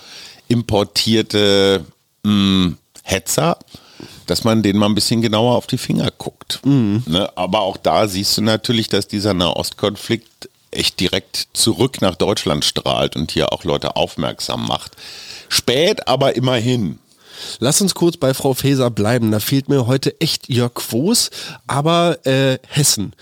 importierte 0.48 1.84
mh, 2.24 2.30
hm, 2.30 2.76
Hetzer 3.02 3.58
dass 4.30 4.44
man 4.44 4.62
denen 4.62 4.78
mal 4.78 4.86
ein 4.86 4.94
bisschen 4.94 5.22
genauer 5.22 5.56
auf 5.56 5.66
die 5.66 5.76
Finger 5.76 6.08
guckt. 6.16 6.60
Mhm. 6.64 7.02
Ne? 7.06 7.28
Aber 7.36 7.62
auch 7.62 7.76
da 7.76 8.06
siehst 8.06 8.38
du 8.38 8.42
natürlich, 8.42 8.88
dass 8.88 9.08
dieser 9.08 9.34
Nahostkonflikt 9.34 10.48
echt 10.70 11.00
direkt 11.00 11.48
zurück 11.52 12.00
nach 12.00 12.14
Deutschland 12.14 12.64
strahlt 12.64 13.16
und 13.16 13.32
hier 13.32 13.52
auch 13.52 13.64
Leute 13.64 13.96
aufmerksam 13.96 14.66
macht. 14.66 14.92
Spät, 15.48 16.06
aber 16.08 16.36
immerhin. 16.36 16.98
Lass 17.58 17.80
uns 17.80 17.94
kurz 17.94 18.16
bei 18.16 18.34
Frau 18.34 18.54
Faeser 18.54 18.90
bleiben. 18.90 19.30
Da 19.30 19.40
fehlt 19.40 19.68
mir 19.68 19.86
heute 19.86 20.20
echt 20.20 20.48
Jörg 20.48 20.74
Quos, 20.74 21.30
aber 21.66 22.24
äh, 22.26 22.58
Hessen. 22.68 23.14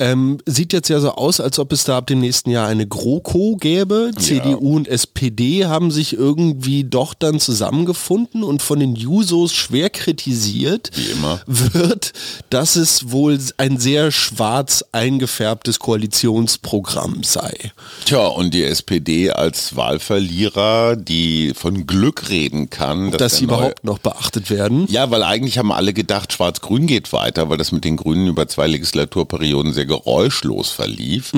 Ähm, 0.00 0.38
sieht 0.46 0.72
jetzt 0.72 0.88
ja 0.88 0.98
so 0.98 1.10
aus, 1.12 1.40
als 1.40 1.58
ob 1.58 1.72
es 1.72 1.84
da 1.84 1.98
ab 1.98 2.06
dem 2.06 2.20
nächsten 2.20 2.50
Jahr 2.50 2.66
eine 2.66 2.86
GroKo 2.88 3.56
gäbe. 3.56 4.10
CDU 4.18 4.74
und 4.76 4.88
SPD 4.88 5.66
haben 5.66 5.90
sich 5.90 6.14
irgendwie 6.14 6.84
doch 6.84 7.12
dann 7.14 7.38
zusammengefunden 7.38 8.42
und 8.42 8.62
von 8.62 8.80
den 8.80 8.96
Jusos 8.96 9.52
schwer 9.52 9.90
kritisiert 9.90 10.90
Wie 10.96 11.12
immer. 11.12 11.42
wird, 11.46 12.12
dass 12.48 12.76
es 12.76 13.10
wohl 13.12 13.38
ein 13.58 13.78
sehr 13.78 14.10
schwarz 14.10 14.82
eingefärbtes 14.92 15.78
Koalitionsprogramm 15.78 17.22
sei. 17.22 17.72
Tja, 18.06 18.26
und 18.26 18.54
die 18.54 18.64
SPD 18.64 19.30
als 19.30 19.76
Wahlverlierer, 19.76 20.96
die 20.96 21.52
von 21.54 21.86
Glück 21.86 22.30
reden 22.30 22.70
kann, 22.70 23.10
Dass 23.10 23.36
sie 23.36 23.46
der 23.46 23.56
neue- 23.56 23.60
überhaupt 23.66 23.84
noch 23.84 23.98
beachtet 23.98 24.48
werden. 24.50 24.86
Ja, 24.88 25.10
weil 25.10 25.22
eigentlich 25.22 25.58
haben 25.58 25.72
alle 25.72 25.92
gedacht, 25.92 26.32
Schwarz-Grün 26.32 26.86
geht 26.86 27.12
weiter, 27.12 27.50
weil 27.50 27.58
das 27.58 27.70
mit 27.72 27.84
den 27.84 27.96
Grünen 27.96 28.26
über 28.28 28.48
zwei 28.48 28.66
Legislaturperioden 28.66 29.72
sehr 29.74 29.86
geräuschlos 29.90 30.70
verlief. 30.70 31.32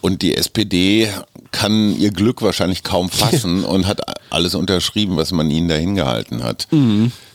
Und 0.00 0.22
die 0.22 0.36
SPD 0.36 1.08
kann 1.52 1.96
ihr 1.96 2.10
Glück 2.10 2.42
wahrscheinlich 2.42 2.82
kaum 2.82 3.08
fassen 3.22 3.64
und 3.64 3.86
hat 3.86 4.00
alles 4.30 4.54
unterschrieben, 4.56 5.16
was 5.16 5.30
man 5.30 5.50
ihnen 5.50 5.68
dahin 5.68 5.94
gehalten 5.94 6.42
hat. 6.42 6.66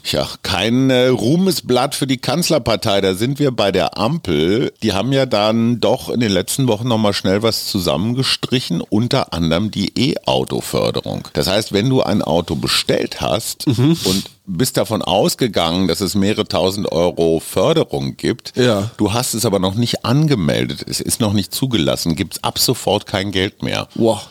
Ja, 0.04 0.28
kein 0.42 0.90
äh, 0.90 1.08
Ruhmesblatt 1.08 1.94
für 1.94 2.08
die 2.08 2.18
Kanzlerpartei. 2.18 3.02
Da 3.02 3.14
sind 3.14 3.40
wir 3.40 3.52
bei 3.52 3.72
der 3.74 3.98
Ampel. 3.98 4.72
Die 4.82 4.94
haben 4.94 5.12
ja 5.12 5.26
dann 5.26 5.82
doch 5.82 6.10
in 6.10 6.22
den 6.22 6.32
letzten 6.32 6.68
Wochen 6.68 6.88
nochmal 6.88 7.14
schnell 7.14 7.44
was 7.44 7.68
zusammengestrichen, 7.68 8.82
unter 8.82 9.34
anderem 9.34 9.70
die 9.70 9.92
E-Auto-Förderung. 9.96 11.28
Das 11.34 11.48
heißt, 11.48 11.74
wenn 11.74 11.90
du 11.90 12.02
ein 12.02 12.22
Auto 12.22 12.56
bestellt 12.56 13.20
hast 13.20 13.68
und 13.68 14.24
bist 14.48 14.78
davon 14.78 15.02
ausgegangen, 15.02 15.88
dass 15.88 16.00
es 16.02 16.16
mehrere 16.16 16.48
tausend 16.48 16.92
Euro 16.92 17.40
Förderung 17.42 18.16
gibt, 18.18 18.54
Ja. 18.56 18.90
du 18.98 19.14
hast 19.14 19.34
es 19.34 19.46
aber 19.46 19.60
noch 19.60 19.76
nicht 19.76 20.06
angemeldet, 20.06 20.86
es 20.88 21.02
ist 21.02 21.20
noch 21.20 21.34
nicht 21.34 21.54
zugelassen, 21.54 22.16
gibt 22.16 22.36
es 22.38 22.44
ab 22.44 22.58
sofort 22.58 23.06
kein 23.06 23.32
Geld 23.32 23.62
mehr. 23.62 23.88
Wow. 23.96 24.28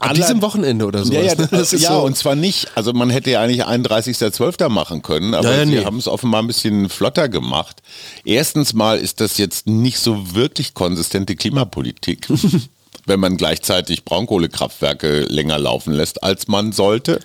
Aller- 0.00 0.14
diesem 0.14 0.42
Wochenende 0.42 0.86
oder 0.86 1.04
so. 1.04 1.12
Ja, 1.12 1.22
ja, 1.22 1.34
Das 1.50 1.72
ist 1.72 1.82
ja 1.82 1.94
so. 1.94 2.04
und 2.04 2.16
zwar 2.16 2.36
nicht, 2.36 2.68
also 2.76 2.92
man 2.92 3.10
hätte 3.10 3.30
ja 3.32 3.40
eigentlich 3.40 3.64
31.12. 3.66 4.68
machen 4.68 5.02
können, 5.02 5.34
aber 5.34 5.50
Ja, 5.50 5.56
ja, 5.56 5.64
sie 5.64 5.70
nee. 5.76 5.84
haben 5.84 5.96
es 5.98 6.06
offenbar 6.06 6.40
ein 6.42 6.46
bisschen 6.46 6.88
flotter 6.88 7.28
gemacht. 7.28 7.82
Erstens 8.24 8.74
mal 8.74 8.98
ist 8.98 9.20
das 9.20 9.38
jetzt 9.38 9.66
nicht 9.66 9.98
so 9.98 10.34
wirklich 10.36 10.74
konsistente 10.74 11.34
Klimapolitik. 11.34 12.28
wenn 13.08 13.20
man 13.20 13.36
gleichzeitig 13.36 14.04
Braunkohlekraftwerke 14.04 15.22
länger 15.22 15.58
laufen 15.58 15.92
lässt, 15.92 16.22
als 16.22 16.46
man 16.46 16.72
sollte. 16.72 17.20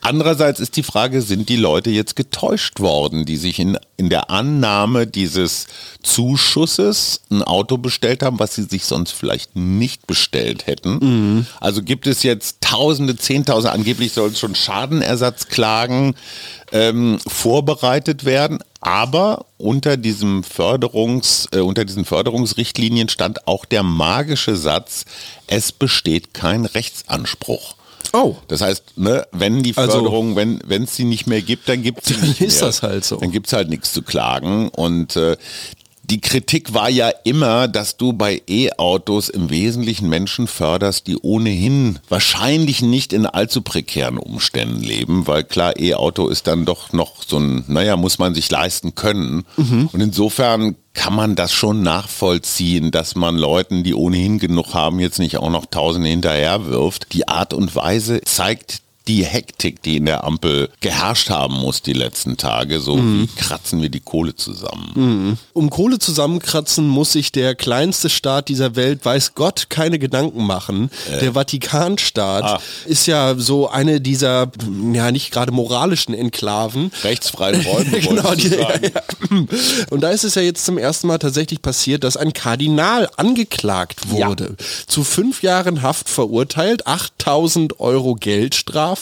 Andererseits 0.00 0.60
ist 0.60 0.76
die 0.76 0.82
Frage, 0.82 1.22
sind 1.22 1.48
die 1.48 1.56
Leute 1.56 1.90
jetzt 1.90 2.14
getäuscht 2.14 2.80
worden, 2.80 3.24
die 3.24 3.36
sich 3.36 3.58
in, 3.58 3.76
in 3.96 4.10
der 4.10 4.30
Annahme 4.30 5.06
dieses 5.06 5.66
Zuschusses 6.02 7.20
ein 7.30 7.42
Auto 7.42 7.78
bestellt 7.78 8.22
haben, 8.22 8.38
was 8.38 8.54
sie 8.54 8.62
sich 8.62 8.84
sonst 8.84 9.12
vielleicht 9.12 9.56
nicht 9.56 10.06
bestellt 10.06 10.66
hätten? 10.66 10.98
Also 11.60 11.82
gibt 11.82 12.06
es 12.06 12.22
jetzt 12.22 12.60
Tausende, 12.60 13.16
Zehntausende, 13.16 13.72
angeblich 13.72 14.12
soll 14.12 14.30
es 14.30 14.38
schon 14.38 14.54
Schadenersatzklagen 14.54 16.14
ähm, 16.72 17.18
vorbereitet 17.26 18.24
werden. 18.24 18.58
Aber 18.84 19.46
unter 19.56 19.96
diesem 19.96 20.44
Förderungs, 20.44 21.48
äh, 21.52 21.60
unter 21.60 21.84
diesen 21.86 22.04
Förderungsrichtlinien 22.04 23.08
stand 23.08 23.48
auch 23.48 23.64
der 23.64 23.82
magische 23.82 24.56
Satz, 24.56 25.06
es 25.46 25.72
besteht 25.72 26.34
kein 26.34 26.66
Rechtsanspruch. 26.66 27.76
Oh. 28.12 28.36
Das 28.46 28.60
heißt, 28.60 28.96
ne, 28.96 29.26
wenn 29.32 29.62
die 29.62 29.74
Also- 29.76 29.92
Förderung, 29.92 30.36
wenn 30.36 30.60
wenn 30.66 30.84
es 30.84 30.94
sie 30.94 31.04
nicht 31.04 31.26
mehr 31.26 31.40
gibt, 31.42 31.68
dann 31.68 31.82
gibt 31.82 32.08
es 32.08 32.16
nicht 32.22 32.40
ist 32.42 32.60
mehr. 32.60 32.66
das 32.68 32.82
halt 32.82 33.04
so. 33.04 33.16
Dann 33.16 33.32
gibt 33.32 33.46
es 33.46 33.52
halt 33.54 33.70
nichts 33.70 33.92
zu 33.92 34.02
klagen. 34.02 34.68
Und 34.68 35.16
äh, 35.16 35.36
die 36.14 36.20
Kritik 36.20 36.74
war 36.74 36.88
ja 36.88 37.08
immer, 37.24 37.66
dass 37.66 37.96
du 37.96 38.12
bei 38.12 38.40
E-Autos 38.46 39.28
im 39.28 39.50
Wesentlichen 39.50 40.08
Menschen 40.08 40.46
förderst, 40.46 41.08
die 41.08 41.16
ohnehin 41.16 41.98
wahrscheinlich 42.08 42.82
nicht 42.82 43.12
in 43.12 43.26
allzu 43.26 43.62
prekären 43.62 44.18
Umständen 44.18 44.80
leben, 44.80 45.26
weil 45.26 45.42
klar, 45.42 45.76
E-Auto 45.76 46.28
ist 46.28 46.46
dann 46.46 46.66
doch 46.66 46.92
noch 46.92 47.24
so 47.26 47.40
ein, 47.40 47.64
naja, 47.66 47.96
muss 47.96 48.20
man 48.20 48.32
sich 48.32 48.48
leisten 48.48 48.94
können. 48.94 49.44
Mhm. 49.56 49.88
Und 49.92 50.00
insofern 50.00 50.76
kann 50.92 51.16
man 51.16 51.34
das 51.34 51.52
schon 51.52 51.82
nachvollziehen, 51.82 52.92
dass 52.92 53.16
man 53.16 53.36
Leuten, 53.36 53.82
die 53.82 53.94
ohnehin 53.94 54.38
genug 54.38 54.72
haben, 54.72 55.00
jetzt 55.00 55.18
nicht 55.18 55.38
auch 55.38 55.50
noch 55.50 55.66
Tausende 55.66 56.10
hinterher 56.10 56.66
wirft. 56.66 57.12
Die 57.12 57.26
Art 57.26 57.52
und 57.52 57.74
Weise 57.74 58.20
zeigt 58.20 58.83
die 59.06 59.24
Hektik, 59.24 59.82
die 59.82 59.96
in 59.98 60.06
der 60.06 60.24
Ampel 60.24 60.70
geherrscht 60.80 61.28
haben 61.30 61.54
muss 61.54 61.82
die 61.82 61.92
letzten 61.92 62.36
Tage. 62.36 62.80
So 62.80 62.96
wie 62.98 63.26
kratzen 63.36 63.82
wir 63.82 63.90
die 63.90 64.00
Kohle 64.00 64.34
zusammen. 64.34 65.38
Um 65.52 65.70
Kohle 65.70 65.98
zusammenkratzen 65.98 66.88
muss 66.88 67.12
sich 67.12 67.30
der 67.30 67.54
kleinste 67.54 68.08
Staat 68.08 68.48
dieser 68.48 68.76
Welt, 68.76 69.04
weiß 69.04 69.34
Gott, 69.34 69.66
keine 69.68 69.98
Gedanken 69.98 70.44
machen. 70.46 70.90
Der 71.20 71.32
Vatikanstaat 71.34 72.44
Ah. 72.44 72.60
ist 72.86 73.06
ja 73.06 73.34
so 73.36 73.68
eine 73.68 74.00
dieser, 74.00 74.50
ja 74.92 75.12
nicht 75.12 75.30
gerade 75.30 75.52
moralischen 75.52 76.14
Enklaven. 76.14 76.90
Rechtsfreien 77.02 77.60
Räume, 77.66 78.00
genau, 78.00 78.34
die, 78.34 78.48
ja, 78.48 78.68
ja. 78.82 79.02
Und 79.90 80.00
da 80.00 80.10
ist 80.10 80.24
es 80.24 80.34
ja 80.34 80.42
jetzt 80.42 80.64
zum 80.64 80.78
ersten 80.78 81.06
Mal 81.08 81.18
tatsächlich 81.18 81.60
passiert, 81.62 82.04
dass 82.04 82.16
ein 82.16 82.32
Kardinal 82.32 83.08
angeklagt 83.16 84.10
wurde. 84.10 84.56
Zu 84.86 85.04
fünf 85.04 85.42
Jahren 85.42 85.82
Haft 85.82 86.08
verurteilt, 86.08 86.86
8000 86.86 87.80
Euro 87.80 88.14
Geldstrafe, 88.14 88.93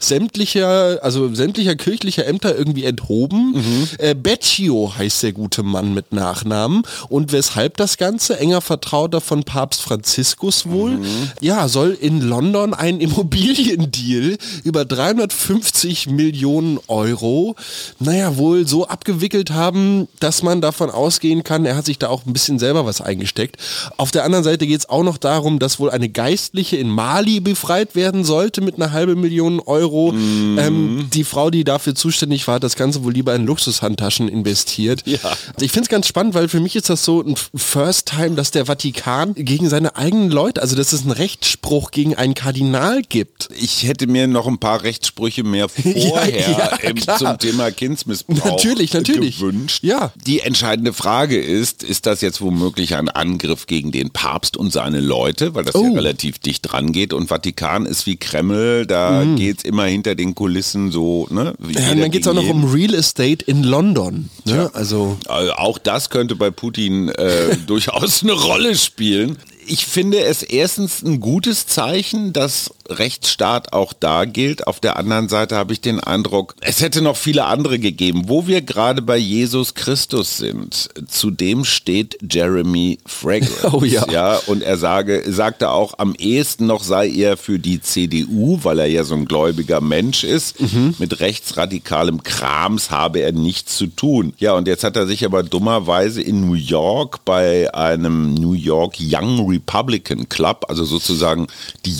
sämtlicher, 0.00 0.98
also 1.02 1.34
sämtlicher 1.34 1.76
kirchlicher 1.76 2.26
Ämter 2.26 2.56
irgendwie 2.56 2.84
enthoben. 2.84 3.52
Mhm. 3.52 3.88
Äh, 3.98 4.14
Beccio 4.14 4.92
heißt 4.96 5.22
der 5.22 5.32
gute 5.32 5.62
Mann 5.62 5.94
mit 5.94 6.12
Nachnamen. 6.12 6.82
Und 7.08 7.32
weshalb 7.32 7.76
das 7.76 7.96
Ganze? 7.96 8.38
Enger 8.38 8.60
Vertrauter 8.60 9.20
von 9.20 9.44
Papst 9.44 9.82
Franziskus 9.82 10.66
wohl. 10.66 10.92
Mhm. 10.92 11.30
Ja, 11.40 11.68
soll 11.68 11.96
in 12.00 12.20
London 12.20 12.74
ein 12.74 13.00
Immobiliendeal 13.06 14.38
über 14.64 14.84
350 14.84 16.08
Millionen 16.08 16.78
Euro, 16.88 17.56
naja, 17.98 18.36
wohl 18.36 18.66
so 18.66 18.86
abgewickelt 18.86 19.50
haben, 19.50 20.08
dass 20.20 20.42
man 20.42 20.60
davon 20.60 20.90
ausgehen 20.90 21.44
kann, 21.44 21.66
er 21.66 21.76
hat 21.76 21.86
sich 21.86 21.98
da 21.98 22.08
auch 22.08 22.26
ein 22.26 22.32
bisschen 22.32 22.58
selber 22.58 22.86
was 22.86 23.00
eingesteckt. 23.00 23.56
Auf 23.96 24.10
der 24.10 24.24
anderen 24.24 24.44
Seite 24.44 24.66
geht 24.66 24.80
es 24.80 24.88
auch 24.88 25.02
noch 25.02 25.18
darum, 25.18 25.58
dass 25.58 25.78
wohl 25.78 25.90
eine 25.90 26.08
Geistliche 26.08 26.76
in 26.76 26.88
Mali 26.88 27.40
befreit 27.40 27.94
werden 27.94 28.24
sollte 28.24 28.60
mit 28.60 28.76
einer 28.76 28.92
halben 28.92 29.20
Million 29.20 29.35
Euro. 29.40 30.12
Ähm, 30.12 31.08
die 31.12 31.24
Frau, 31.24 31.50
die 31.50 31.64
dafür 31.64 31.94
zuständig 31.94 32.46
war, 32.48 32.56
hat 32.56 32.64
das 32.64 32.76
Ganze 32.76 33.04
wohl 33.04 33.12
lieber 33.12 33.34
in 33.34 33.46
Luxushandtaschen 33.46 34.28
investiert. 34.28 35.02
Ja. 35.06 35.18
Ich 35.60 35.72
finde 35.72 35.82
es 35.84 35.88
ganz 35.88 36.06
spannend, 36.06 36.34
weil 36.34 36.48
für 36.48 36.60
mich 36.60 36.76
ist 36.76 36.88
das 36.90 37.04
so 37.04 37.22
ein 37.22 37.34
First 37.54 38.08
Time, 38.10 38.30
dass 38.36 38.50
der 38.50 38.66
Vatikan 38.66 39.34
gegen 39.34 39.68
seine 39.68 39.96
eigenen 39.96 40.30
Leute, 40.30 40.62
also 40.62 40.76
dass 40.76 40.92
es 40.92 41.02
einen 41.02 41.10
Rechtsspruch 41.12 41.90
gegen 41.90 42.14
einen 42.14 42.34
Kardinal 42.34 43.02
gibt. 43.08 43.48
Ich 43.58 43.86
hätte 43.86 44.06
mir 44.06 44.26
noch 44.26 44.46
ein 44.46 44.58
paar 44.58 44.82
Rechtssprüche 44.82 45.42
mehr 45.44 45.68
vorher 45.68 46.50
ja, 46.50 46.66
im- 46.88 46.96
klar. 46.96 47.18
zum 47.18 47.38
Thema 47.38 47.70
Kindsmissbrauch 47.70 48.44
Natürlich, 48.44 48.92
natürlich. 48.92 49.38
gewünscht. 49.38 49.82
Ja. 49.82 50.12
Die 50.26 50.40
entscheidende 50.40 50.92
Frage 50.92 51.40
ist, 51.40 51.82
ist 51.82 52.06
das 52.06 52.20
jetzt 52.20 52.40
womöglich 52.40 52.94
ein 52.96 53.08
Angriff 53.08 53.66
gegen 53.66 53.92
den 53.92 54.10
Papst 54.10 54.56
und 54.56 54.72
seine 54.72 55.00
Leute, 55.00 55.54
weil 55.54 55.64
das 55.64 55.74
ja 55.74 55.80
Oh. 55.80 55.92
relativ 55.94 56.38
dicht 56.38 56.62
dran 56.62 56.92
geht 56.92 57.12
und 57.12 57.28
Vatikan 57.28 57.86
ist 57.86 58.06
wie 58.06 58.16
Kreml, 58.16 58.86
da 58.86 59.22
geht's 59.34 59.64
immer 59.64 59.84
hinter 59.86 60.14
den 60.14 60.34
Kulissen 60.34 60.92
so, 60.92 61.26
ne? 61.30 61.54
Ja, 61.68 61.94
dann 61.94 62.10
geht 62.10 62.22
es 62.22 62.28
auch 62.28 62.34
noch 62.34 62.42
jeden. 62.42 62.62
um 62.64 62.70
Real 62.70 62.94
Estate 62.94 63.44
in 63.46 63.64
London. 63.64 64.30
Ne? 64.44 64.70
Also 64.72 65.18
Also 65.26 65.52
auch 65.54 65.78
das 65.78 66.10
könnte 66.10 66.36
bei 66.36 66.50
Putin 66.50 67.08
äh, 67.08 67.56
durchaus 67.66 68.22
eine 68.22 68.32
Rolle 68.32 68.76
spielen. 68.76 69.38
Ich 69.66 69.86
finde 69.86 70.20
es 70.20 70.44
erstens 70.44 71.02
ein 71.02 71.18
gutes 71.18 71.66
Zeichen, 71.66 72.32
dass 72.32 72.70
Rechtsstaat 72.90 73.72
auch 73.72 73.92
da 73.92 74.24
gilt. 74.24 74.66
Auf 74.66 74.80
der 74.80 74.96
anderen 74.96 75.28
Seite 75.28 75.56
habe 75.56 75.72
ich 75.72 75.80
den 75.80 76.00
Eindruck, 76.00 76.54
es 76.60 76.80
hätte 76.80 77.02
noch 77.02 77.16
viele 77.16 77.44
andere 77.44 77.78
gegeben. 77.78 78.24
Wo 78.26 78.46
wir 78.46 78.62
gerade 78.62 79.02
bei 79.02 79.16
Jesus 79.16 79.74
Christus 79.74 80.36
sind, 80.36 80.88
zu 81.08 81.30
dem 81.30 81.64
steht 81.64 82.18
Jeremy 82.28 82.98
Fragrance. 83.06 83.56
Oh 83.76 83.84
ja. 83.84 84.06
ja 84.10 84.40
und 84.46 84.62
er 84.62 84.76
sage, 84.76 85.24
sagte 85.26 85.70
auch, 85.70 85.98
am 85.98 86.14
ehesten 86.14 86.66
noch 86.66 86.82
sei 86.82 87.08
er 87.08 87.36
für 87.36 87.58
die 87.58 87.80
CDU, 87.80 88.60
weil 88.62 88.78
er 88.78 88.86
ja 88.86 89.02
so 89.04 89.14
ein 89.14 89.24
gläubiger 89.24 89.80
Mensch 89.80 90.24
ist. 90.24 90.56
Mit 90.98 91.20
rechtsradikalem 91.20 92.22
Krams 92.22 92.90
habe 92.90 93.20
er 93.20 93.32
nichts 93.32 93.76
zu 93.76 93.86
tun. 93.88 94.34
Ja, 94.38 94.52
und 94.52 94.68
jetzt 94.68 94.84
hat 94.84 94.96
er 94.96 95.06
sich 95.06 95.24
aber 95.24 95.42
dummerweise 95.42 96.22
in 96.22 96.46
New 96.46 96.54
York 96.54 97.24
bei 97.24 97.72
einem 97.74 98.34
New 98.34 98.52
York 98.52 98.96
Young 98.98 99.46
Republican 99.48 100.28
Club, 100.28 100.66
also 100.68 100.84
sozusagen 100.84 101.48
die 101.84 101.92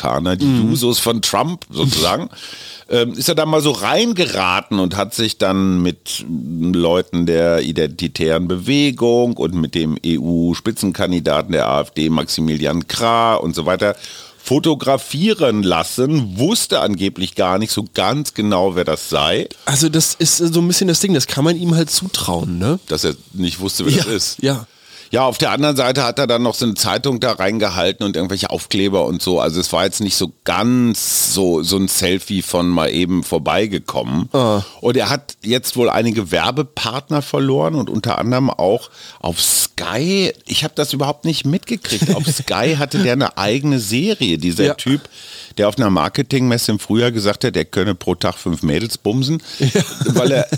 Jungrepublikaner, 0.00 0.36
die 0.36 0.46
Jusos 0.46 0.98
von 0.98 1.22
Trump 1.22 1.64
sozusagen, 1.70 2.28
ähm, 2.88 3.12
ist 3.12 3.28
er 3.28 3.34
da 3.34 3.46
mal 3.46 3.60
so 3.60 3.70
reingeraten 3.70 4.78
und 4.78 4.96
hat 4.96 5.14
sich 5.14 5.38
dann 5.38 5.82
mit 5.82 6.24
Leuten 6.28 7.26
der 7.26 7.62
identitären 7.62 8.48
Bewegung 8.48 9.36
und 9.36 9.54
mit 9.54 9.74
dem 9.74 9.98
EU-Spitzenkandidaten 10.04 11.52
der 11.52 11.68
AfD, 11.68 12.08
Maximilian 12.10 12.88
Krah 12.88 13.34
und 13.34 13.54
so 13.54 13.66
weiter, 13.66 13.94
fotografieren 14.42 15.62
lassen, 15.62 16.38
wusste 16.38 16.80
angeblich 16.80 17.34
gar 17.34 17.58
nicht 17.58 17.72
so 17.72 17.84
ganz 17.92 18.32
genau, 18.32 18.74
wer 18.74 18.84
das 18.84 19.10
sei, 19.10 19.48
Also 19.66 19.90
das 19.90 20.14
ist 20.14 20.38
so 20.38 20.60
ein 20.60 20.66
bisschen 20.66 20.88
das 20.88 21.00
Ding, 21.00 21.12
das 21.12 21.26
kann 21.26 21.44
man 21.44 21.56
ihm 21.56 21.74
halt 21.74 21.90
zutrauen, 21.90 22.58
ne? 22.58 22.80
dass 22.88 23.04
er 23.04 23.14
nicht 23.34 23.60
wusste, 23.60 23.84
wer 23.84 23.92
ja, 23.92 24.04
das 24.04 24.12
ist. 24.12 24.42
ja. 24.42 24.66
Ja, 25.12 25.24
auf 25.24 25.38
der 25.38 25.50
anderen 25.50 25.74
Seite 25.74 26.04
hat 26.04 26.20
er 26.20 26.28
dann 26.28 26.42
noch 26.42 26.54
so 26.54 26.64
eine 26.64 26.74
Zeitung 26.74 27.18
da 27.18 27.32
reingehalten 27.32 28.06
und 28.06 28.14
irgendwelche 28.14 28.50
Aufkleber 28.50 29.06
und 29.06 29.20
so. 29.20 29.40
Also 29.40 29.58
es 29.60 29.72
war 29.72 29.84
jetzt 29.84 30.00
nicht 30.00 30.14
so 30.16 30.32
ganz 30.44 31.34
so, 31.34 31.64
so 31.64 31.76
ein 31.78 31.88
Selfie 31.88 32.42
von 32.42 32.68
mal 32.68 32.90
eben 32.90 33.24
vorbeigekommen. 33.24 34.28
Ah. 34.32 34.62
Und 34.80 34.96
er 34.96 35.10
hat 35.10 35.36
jetzt 35.42 35.76
wohl 35.76 35.90
einige 35.90 36.30
Werbepartner 36.30 37.22
verloren 37.22 37.74
und 37.74 37.90
unter 37.90 38.18
anderem 38.18 38.50
auch 38.50 38.88
auf 39.18 39.40
Sky. 39.42 40.32
Ich 40.46 40.62
habe 40.62 40.74
das 40.76 40.92
überhaupt 40.92 41.24
nicht 41.24 41.44
mitgekriegt. 41.44 42.14
Auf 42.14 42.26
Sky 42.28 42.76
hatte 42.78 42.98
der 43.02 43.14
eine 43.14 43.36
eigene 43.36 43.80
Serie, 43.80 44.38
dieser 44.38 44.64
Ja. 44.64 44.74
Typ, 44.74 45.00
der 45.60 45.68
auf 45.68 45.76
einer 45.76 45.90
Marketingmesse 45.90 46.72
im 46.72 46.78
Frühjahr 46.78 47.12
gesagt 47.12 47.44
hat, 47.44 47.54
der 47.54 47.66
könne 47.66 47.94
pro 47.94 48.14
Tag 48.14 48.38
fünf 48.38 48.62
Mädels 48.62 48.96
bumsen. 48.96 49.42
Weil 50.06 50.32
er, 50.32 50.48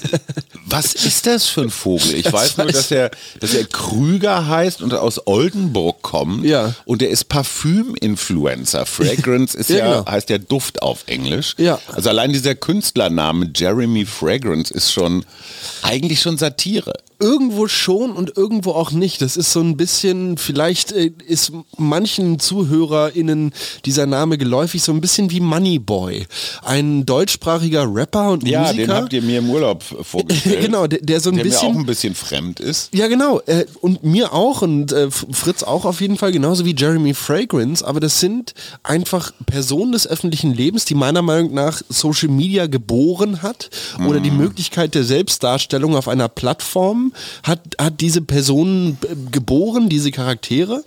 was 0.64 0.94
ist 0.94 1.26
das 1.26 1.46
für 1.48 1.62
ein 1.62 1.70
Vogel? 1.70 2.14
Ich 2.14 2.22
Das 2.22 2.32
weiß 2.32 2.56
nur, 2.58 2.66
dass 2.68 2.88
er, 2.92 3.10
dass 3.40 3.52
er 3.52 3.64
Krüger 3.64 4.46
heißt 4.46 4.80
und 4.80 4.94
aus 4.94 5.26
Oldenburg 5.26 6.02
kommt. 6.02 6.44
Ja. 6.44 6.74
Und 6.84 7.02
der 7.02 7.10
ist 7.10 7.24
Parfüm-Influencer. 7.24 8.86
Fragrance 8.86 9.58
ist 9.58 9.70
Ja, 9.70 9.76
ja, 9.78 9.92
genau. 9.98 10.06
heißt 10.08 10.30
ja 10.30 10.38
Duft 10.38 10.82
auf 10.82 11.02
Englisch. 11.06 11.56
Ja. 11.58 11.80
Also 11.88 12.08
allein 12.08 12.32
dieser 12.32 12.54
Künstlername 12.54 13.50
Jeremy 13.52 14.06
Fragrance 14.06 14.72
ist 14.72 14.92
schon 14.92 15.24
eigentlich 15.82 16.20
schon 16.20 16.38
Satire. 16.38 16.92
Irgendwo 17.22 17.68
schon 17.68 18.10
und 18.12 18.36
irgendwo 18.36 18.72
auch 18.72 18.90
nicht. 18.90 19.22
Das 19.22 19.36
ist 19.36 19.52
so 19.52 19.60
ein 19.60 19.76
bisschen, 19.76 20.36
vielleicht 20.38 20.90
äh, 20.90 21.12
ist 21.26 21.52
manchen 21.78 22.40
ZuhörerInnen 22.40 23.52
dieser 23.84 24.06
Name 24.06 24.38
geläufig, 24.38 24.82
so 24.82 24.90
ein 24.92 25.00
bisschen 25.00 25.30
wie 25.30 25.38
Moneyboy. 25.40 26.26
Ein 26.62 27.06
deutschsprachiger 27.06 27.86
Rapper 27.94 28.30
und 28.32 28.46
Ja, 28.46 28.62
Musiker. 28.62 28.76
den 28.86 28.92
habt 28.92 29.12
ihr 29.12 29.22
mir 29.22 29.38
im 29.38 29.50
Urlaub 29.50 29.82
vorgestellt. 30.02 30.62
Genau, 30.66 30.86
der- 30.88 30.98
der 31.00 31.20
so 31.20 31.30
ein 31.30 31.36
der 31.36 31.44
bisschen- 31.44 31.68
mir 31.68 31.74
auch 31.76 31.80
ein 31.80 31.86
bisschen 31.86 32.14
fremd 32.16 32.58
ist. 32.58 32.92
Ja, 32.92 33.06
genau. 33.06 33.40
Äh, 33.46 33.66
und 33.80 34.02
mir 34.02 34.32
auch 34.32 34.62
und 34.62 34.90
äh, 34.92 35.08
Fritz 35.10 35.62
auch 35.62 35.84
auf 35.84 36.00
jeden 36.00 36.16
Fall, 36.18 36.32
genauso 36.32 36.64
wie 36.64 36.74
Jeremy 36.76 37.14
Fragrance. 37.14 37.86
Aber 37.86 38.00
das 38.00 38.18
sind 38.18 38.52
einfach 38.82 39.32
Personen 39.46 39.92
des 39.92 40.08
öffentlichen 40.08 40.52
Lebens, 40.54 40.84
die 40.86 40.94
meiner 40.96 41.22
Meinung 41.22 41.54
nach 41.54 41.82
Social 41.88 42.28
Media 42.30 42.66
geboren 42.66 43.42
hat 43.42 43.70
oder 44.08 44.18
die 44.18 44.30
Möglichkeit 44.32 44.94
der 44.96 45.04
Selbstdarstellung 45.04 45.94
auf 45.94 46.08
einer 46.08 46.28
Plattform 46.28 47.11
hat, 47.42 47.60
hat 47.80 48.00
diese 48.00 48.20
Personen 48.22 48.98
äh, 49.02 49.14
geboren, 49.30 49.88
diese 49.88 50.10
Charaktere. 50.10 50.84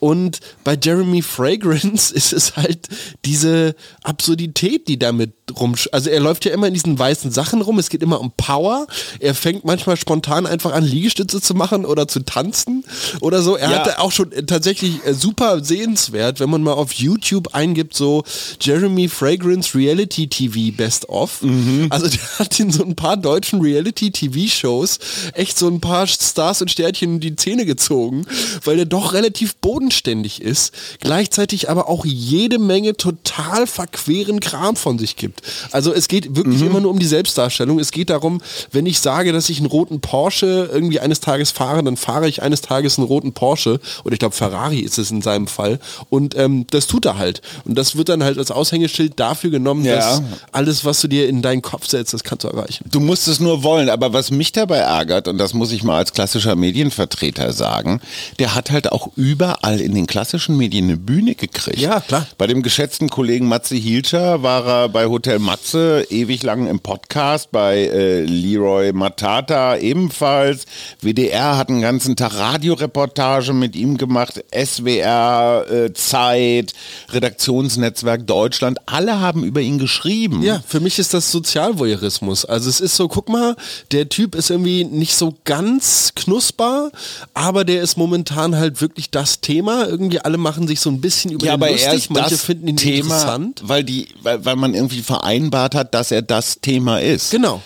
Und 0.00 0.40
bei 0.64 0.78
Jeremy 0.80 1.22
Fragrance 1.22 2.12
ist 2.14 2.32
es 2.32 2.56
halt 2.56 2.88
diese 3.24 3.74
Absurdität, 4.02 4.88
die 4.88 4.98
damit 4.98 5.32
rum. 5.58 5.74
Also 5.92 6.10
er 6.10 6.20
läuft 6.20 6.44
ja 6.44 6.52
immer 6.52 6.66
in 6.68 6.74
diesen 6.74 6.98
weißen 6.98 7.30
Sachen 7.30 7.60
rum. 7.62 7.78
Es 7.78 7.88
geht 7.90 8.02
immer 8.02 8.20
um 8.20 8.32
Power. 8.36 8.86
Er 9.20 9.34
fängt 9.34 9.64
manchmal 9.64 9.96
spontan 9.96 10.46
einfach 10.46 10.72
an, 10.72 10.84
Liegestütze 10.84 11.40
zu 11.40 11.54
machen 11.54 11.84
oder 11.84 12.08
zu 12.08 12.20
tanzen 12.20 12.84
oder 13.20 13.42
so. 13.42 13.56
Er 13.56 13.70
Ja. 13.70 13.78
hatte 13.78 13.98
auch 14.00 14.12
schon 14.12 14.32
äh, 14.32 14.44
tatsächlich 14.44 15.04
äh, 15.06 15.14
super 15.14 15.62
sehenswert, 15.64 16.40
wenn 16.40 16.50
man 16.50 16.62
mal 16.62 16.72
auf 16.72 16.92
YouTube 16.92 17.54
eingibt, 17.54 17.94
so 17.94 18.24
Jeremy 18.60 19.08
Fragrance 19.08 19.76
Reality 19.76 20.28
TV 20.28 20.76
Best 20.76 21.08
of. 21.08 21.42
Also 21.90 22.08
der 22.08 22.38
hat 22.38 22.58
in 22.60 22.70
so 22.72 22.84
ein 22.84 22.96
paar 22.96 23.16
deutschen 23.16 23.60
Reality 23.60 24.10
TV 24.10 24.48
Shows 24.50 24.98
echt 25.34 25.55
so 25.58 25.68
ein 25.68 25.80
paar 25.80 26.06
Stars 26.06 26.60
und 26.62 26.70
Sternchen 26.70 27.14
in 27.14 27.20
die 27.20 27.36
Zähne 27.36 27.64
gezogen, 27.66 28.26
weil 28.64 28.76
der 28.76 28.84
doch 28.86 29.12
relativ 29.12 29.56
bodenständig 29.56 30.40
ist, 30.42 30.72
gleichzeitig 31.00 31.70
aber 31.70 31.88
auch 31.88 32.04
jede 32.04 32.58
Menge 32.58 32.96
total 32.96 33.66
verqueren 33.66 34.40
Kram 34.40 34.76
von 34.76 34.98
sich 34.98 35.16
gibt. 35.16 35.42
Also 35.72 35.92
es 35.92 36.08
geht 36.08 36.34
wirklich 36.36 36.62
immer 36.62 36.80
nur 36.80 36.90
um 36.90 36.98
die 36.98 37.06
Selbstdarstellung. 37.06 37.78
Es 37.78 37.90
geht 37.92 38.10
darum, 38.10 38.40
wenn 38.72 38.86
ich 38.86 39.00
sage, 39.00 39.32
dass 39.32 39.48
ich 39.48 39.58
einen 39.58 39.66
roten 39.66 40.00
Porsche 40.00 40.68
irgendwie 40.72 41.00
eines 41.00 41.20
Tages 41.20 41.50
fahre, 41.50 41.82
dann 41.82 41.96
fahre 41.96 42.28
ich 42.28 42.42
eines 42.42 42.60
Tages 42.60 42.98
einen 42.98 43.06
roten 43.06 43.32
Porsche 43.32 43.80
oder 44.04 44.12
ich 44.14 44.18
glaube 44.18 44.34
Ferrari 44.34 44.80
ist 44.80 44.98
es 44.98 45.10
in 45.10 45.22
seinem 45.22 45.46
Fall 45.46 45.78
und 46.10 46.36
ähm, 46.36 46.66
das 46.70 46.86
tut 46.86 47.04
er 47.06 47.18
halt 47.18 47.40
und 47.64 47.76
das 47.76 47.96
wird 47.96 48.08
dann 48.08 48.22
halt 48.24 48.38
als 48.38 48.50
Aushängeschild 48.50 49.14
dafür 49.18 49.50
genommen, 49.50 49.84
Ja. 49.84 49.96
dass 49.96 50.22
alles, 50.52 50.84
was 50.84 51.00
du 51.00 51.08
dir 51.08 51.28
in 51.28 51.42
deinen 51.42 51.62
Kopf 51.62 51.86
setzt, 51.86 52.12
das 52.14 52.24
kannst 52.24 52.44
du 52.44 52.48
erreichen. 52.48 52.84
Du 52.90 53.00
musst 53.00 53.28
es 53.28 53.40
nur 53.40 53.62
wollen, 53.62 53.88
aber 53.88 54.12
was 54.12 54.30
mich 54.30 54.52
dabei 54.52 54.78
ärgert, 54.78 55.28
und 55.28 55.38
das 55.38 55.45
muss 55.54 55.72
ich 55.72 55.82
mal 55.82 55.98
als 55.98 56.12
klassischer 56.12 56.56
Medienvertreter 56.56 57.52
sagen, 57.52 58.00
der 58.38 58.54
hat 58.54 58.70
halt 58.70 58.92
auch 58.92 59.10
überall 59.16 59.80
in 59.80 59.94
den 59.94 60.06
klassischen 60.06 60.56
Medien 60.56 60.86
eine 60.86 60.96
Bühne 60.96 61.34
gekriegt. 61.34 61.78
Ja, 61.78 62.00
klar. 62.00 62.26
Bei 62.38 62.46
dem 62.46 62.62
geschätzten 62.62 63.08
Kollegen 63.08 63.48
Matze 63.48 63.74
Hielscher 63.74 64.42
war 64.42 64.66
er 64.66 64.88
bei 64.88 65.06
Hotel 65.06 65.38
Matze 65.38 66.06
ewig 66.10 66.42
lang 66.42 66.66
im 66.66 66.80
Podcast, 66.80 67.50
bei 67.50 67.78
äh, 67.78 68.22
Leroy 68.22 68.92
Matata 68.92 69.76
ebenfalls. 69.76 70.64
WDR 71.00 71.56
hat 71.56 71.68
einen 71.68 71.82
ganzen 71.82 72.16
Tag 72.16 72.34
Radioreportage 72.34 73.52
mit 73.52 73.76
ihm 73.76 73.96
gemacht, 73.96 74.42
SWR, 74.54 75.66
äh, 75.70 75.92
Zeit, 75.92 76.72
Redaktionsnetzwerk 77.10 78.26
Deutschland, 78.26 78.78
alle 78.86 79.20
haben 79.20 79.44
über 79.44 79.60
ihn 79.60 79.78
geschrieben. 79.78 80.42
Ja, 80.42 80.62
für 80.66 80.80
mich 80.80 80.98
ist 80.98 81.14
das 81.14 81.30
Sozialvoyeurismus. 81.30 82.44
Also 82.44 82.68
es 82.68 82.80
ist 82.80 82.96
so, 82.96 83.08
guck 83.08 83.28
mal, 83.28 83.56
der 83.92 84.08
Typ 84.08 84.34
ist 84.34 84.50
irgendwie 84.50 84.84
nicht 84.84 85.14
so 85.14 85.35
ganz 85.44 86.12
knusper, 86.14 86.90
aber 87.34 87.64
der 87.64 87.82
ist 87.82 87.96
momentan 87.96 88.56
halt 88.56 88.80
wirklich 88.80 89.10
das 89.10 89.40
Thema. 89.40 89.86
Irgendwie 89.86 90.20
alle 90.20 90.36
machen 90.38 90.66
sich 90.68 90.80
so 90.80 90.90
ein 90.90 91.00
bisschen 91.00 91.30
über 91.32 91.46
Ja, 91.46 91.54
aber 91.54 91.70
lustig, 91.70 91.86
er 91.86 91.94
ist 91.94 92.10
manche 92.10 92.30
das 92.30 92.42
finden 92.42 92.68
ihn 92.68 92.76
Thema, 92.76 93.14
interessant. 93.14 93.62
weil 93.64 93.84
die, 93.84 94.08
weil, 94.22 94.44
weil 94.44 94.56
man 94.56 94.74
irgendwie 94.74 95.02
vereinbart 95.02 95.74
hat, 95.74 95.94
dass 95.94 96.10
er 96.10 96.22
das 96.22 96.60
Thema 96.60 96.98
ist. 97.00 97.30
Genau. 97.30 97.62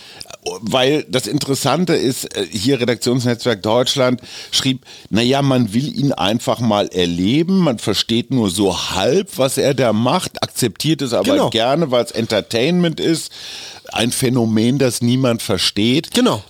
Weil 0.62 1.04
das 1.08 1.26
Interessante 1.26 1.94
ist, 1.94 2.34
äh, 2.36 2.46
hier 2.50 2.80
Redaktionsnetzwerk 2.80 3.62
Deutschland 3.62 4.22
schrieb, 4.50 4.86
naja, 5.10 5.42
man 5.42 5.74
will 5.74 5.94
ihn 5.94 6.12
einfach 6.12 6.60
mal 6.60 6.88
erleben, 6.88 7.58
man 7.58 7.78
versteht 7.78 8.30
nur 8.30 8.50
so 8.50 8.74
halb, 8.92 9.36
was 9.36 9.58
er 9.58 9.74
da 9.74 9.92
macht, 9.92 10.42
akzeptiert 10.42 11.02
es 11.02 11.12
aber 11.12 11.32
Genau. 11.32 11.50
gerne, 11.50 11.90
weil 11.90 12.04
es 12.04 12.10
Entertainment 12.10 13.00
ist, 13.00 13.30
ein 13.92 14.12
Phänomen, 14.12 14.78
das 14.78 15.02
niemand 15.02 15.42
versteht. 15.42 16.12
Genau. 16.14 16.42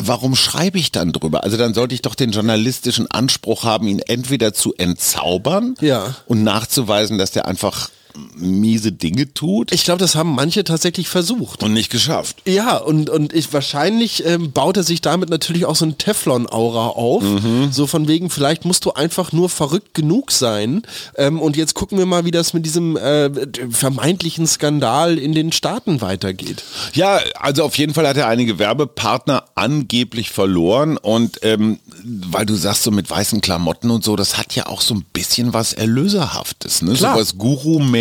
Warum 0.00 0.36
schreibe 0.36 0.78
ich 0.78 0.92
dann 0.92 1.12
drüber? 1.12 1.44
Also 1.44 1.56
dann 1.56 1.74
sollte 1.74 1.94
ich 1.94 2.02
doch 2.02 2.14
den 2.14 2.30
journalistischen 2.30 3.10
Anspruch 3.10 3.64
haben, 3.64 3.88
ihn 3.88 3.98
entweder 4.00 4.52
zu 4.54 4.74
entzaubern 4.76 5.74
Ja. 5.80 6.14
und 6.26 6.44
nachzuweisen, 6.44 7.18
dass 7.18 7.30
der 7.32 7.46
einfach 7.46 7.90
miese 8.36 8.92
Dinge 8.92 9.32
tut 9.34 9.72
Ich 9.72 9.84
glaube, 9.84 9.98
das 9.98 10.14
haben 10.14 10.34
manche 10.34 10.64
tatsächlich 10.64 11.08
versucht. 11.08 11.62
und 11.62 11.72
nicht 11.72 11.90
geschafft. 11.90 12.36
Ja, 12.46 12.76
und, 12.76 13.10
und 13.10 13.32
ich 13.32 13.52
wahrscheinlich 13.52 14.24
ähm, 14.26 14.52
baut 14.52 14.76
er 14.76 14.82
sich 14.82 15.00
damit 15.00 15.30
natürlich 15.30 15.64
auch 15.64 15.76
so 15.76 15.84
ein 15.84 15.98
Teflon-Aura 15.98 16.88
auf. 16.88 17.22
Mhm. 17.22 17.68
So 17.72 17.86
von 17.86 18.08
wegen, 18.08 18.30
vielleicht 18.30 18.64
musst 18.64 18.84
du 18.84 18.92
einfach 18.92 19.32
nur 19.32 19.48
verrückt 19.48 19.94
genug 19.94 20.30
sein. 20.30 20.82
Ähm, 21.16 21.40
und 21.40 21.56
jetzt 21.56 21.74
gucken 21.74 21.98
wir 21.98 22.06
mal, 22.06 22.24
wie 22.24 22.30
das 22.30 22.54
mit 22.54 22.64
diesem 22.66 22.96
äh, 22.96 23.30
vermeintlichen 23.70 24.46
Skandal 24.46 25.18
in 25.18 25.32
den 25.32 25.52
Staaten 25.52 26.00
weitergeht. 26.00 26.62
Ja, 26.94 27.20
also 27.34 27.64
auf 27.64 27.76
jeden 27.76 27.94
Fall 27.94 28.06
hat 28.06 28.16
er 28.16 28.28
einige 28.28 28.58
Werbepartner 28.58 29.44
angeblich 29.54 30.30
verloren 30.30 30.96
und 30.96 31.40
ähm, 31.42 31.78
weil 32.04 32.46
du 32.46 32.54
sagst 32.54 32.82
so 32.82 32.90
mit 32.90 33.08
weißen 33.10 33.40
Klamotten 33.40 33.90
und 33.90 34.04
so, 34.04 34.16
das 34.16 34.38
hat 34.38 34.54
ja 34.54 34.66
auch 34.66 34.80
so 34.80 34.94
ein 34.94 35.04
bisschen 35.12 35.52
was 35.52 35.72
Erlöserhaftes, 35.72 36.82
ne? 36.82 36.94
Klar. 36.94 37.14
So 37.14 37.20
was 37.20 37.38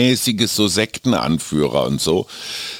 Guru-mäßiges, 0.08 0.56
so 0.56 0.67
Sektenanführer 0.67 1.86
und 1.86 2.02
so. 2.02 2.28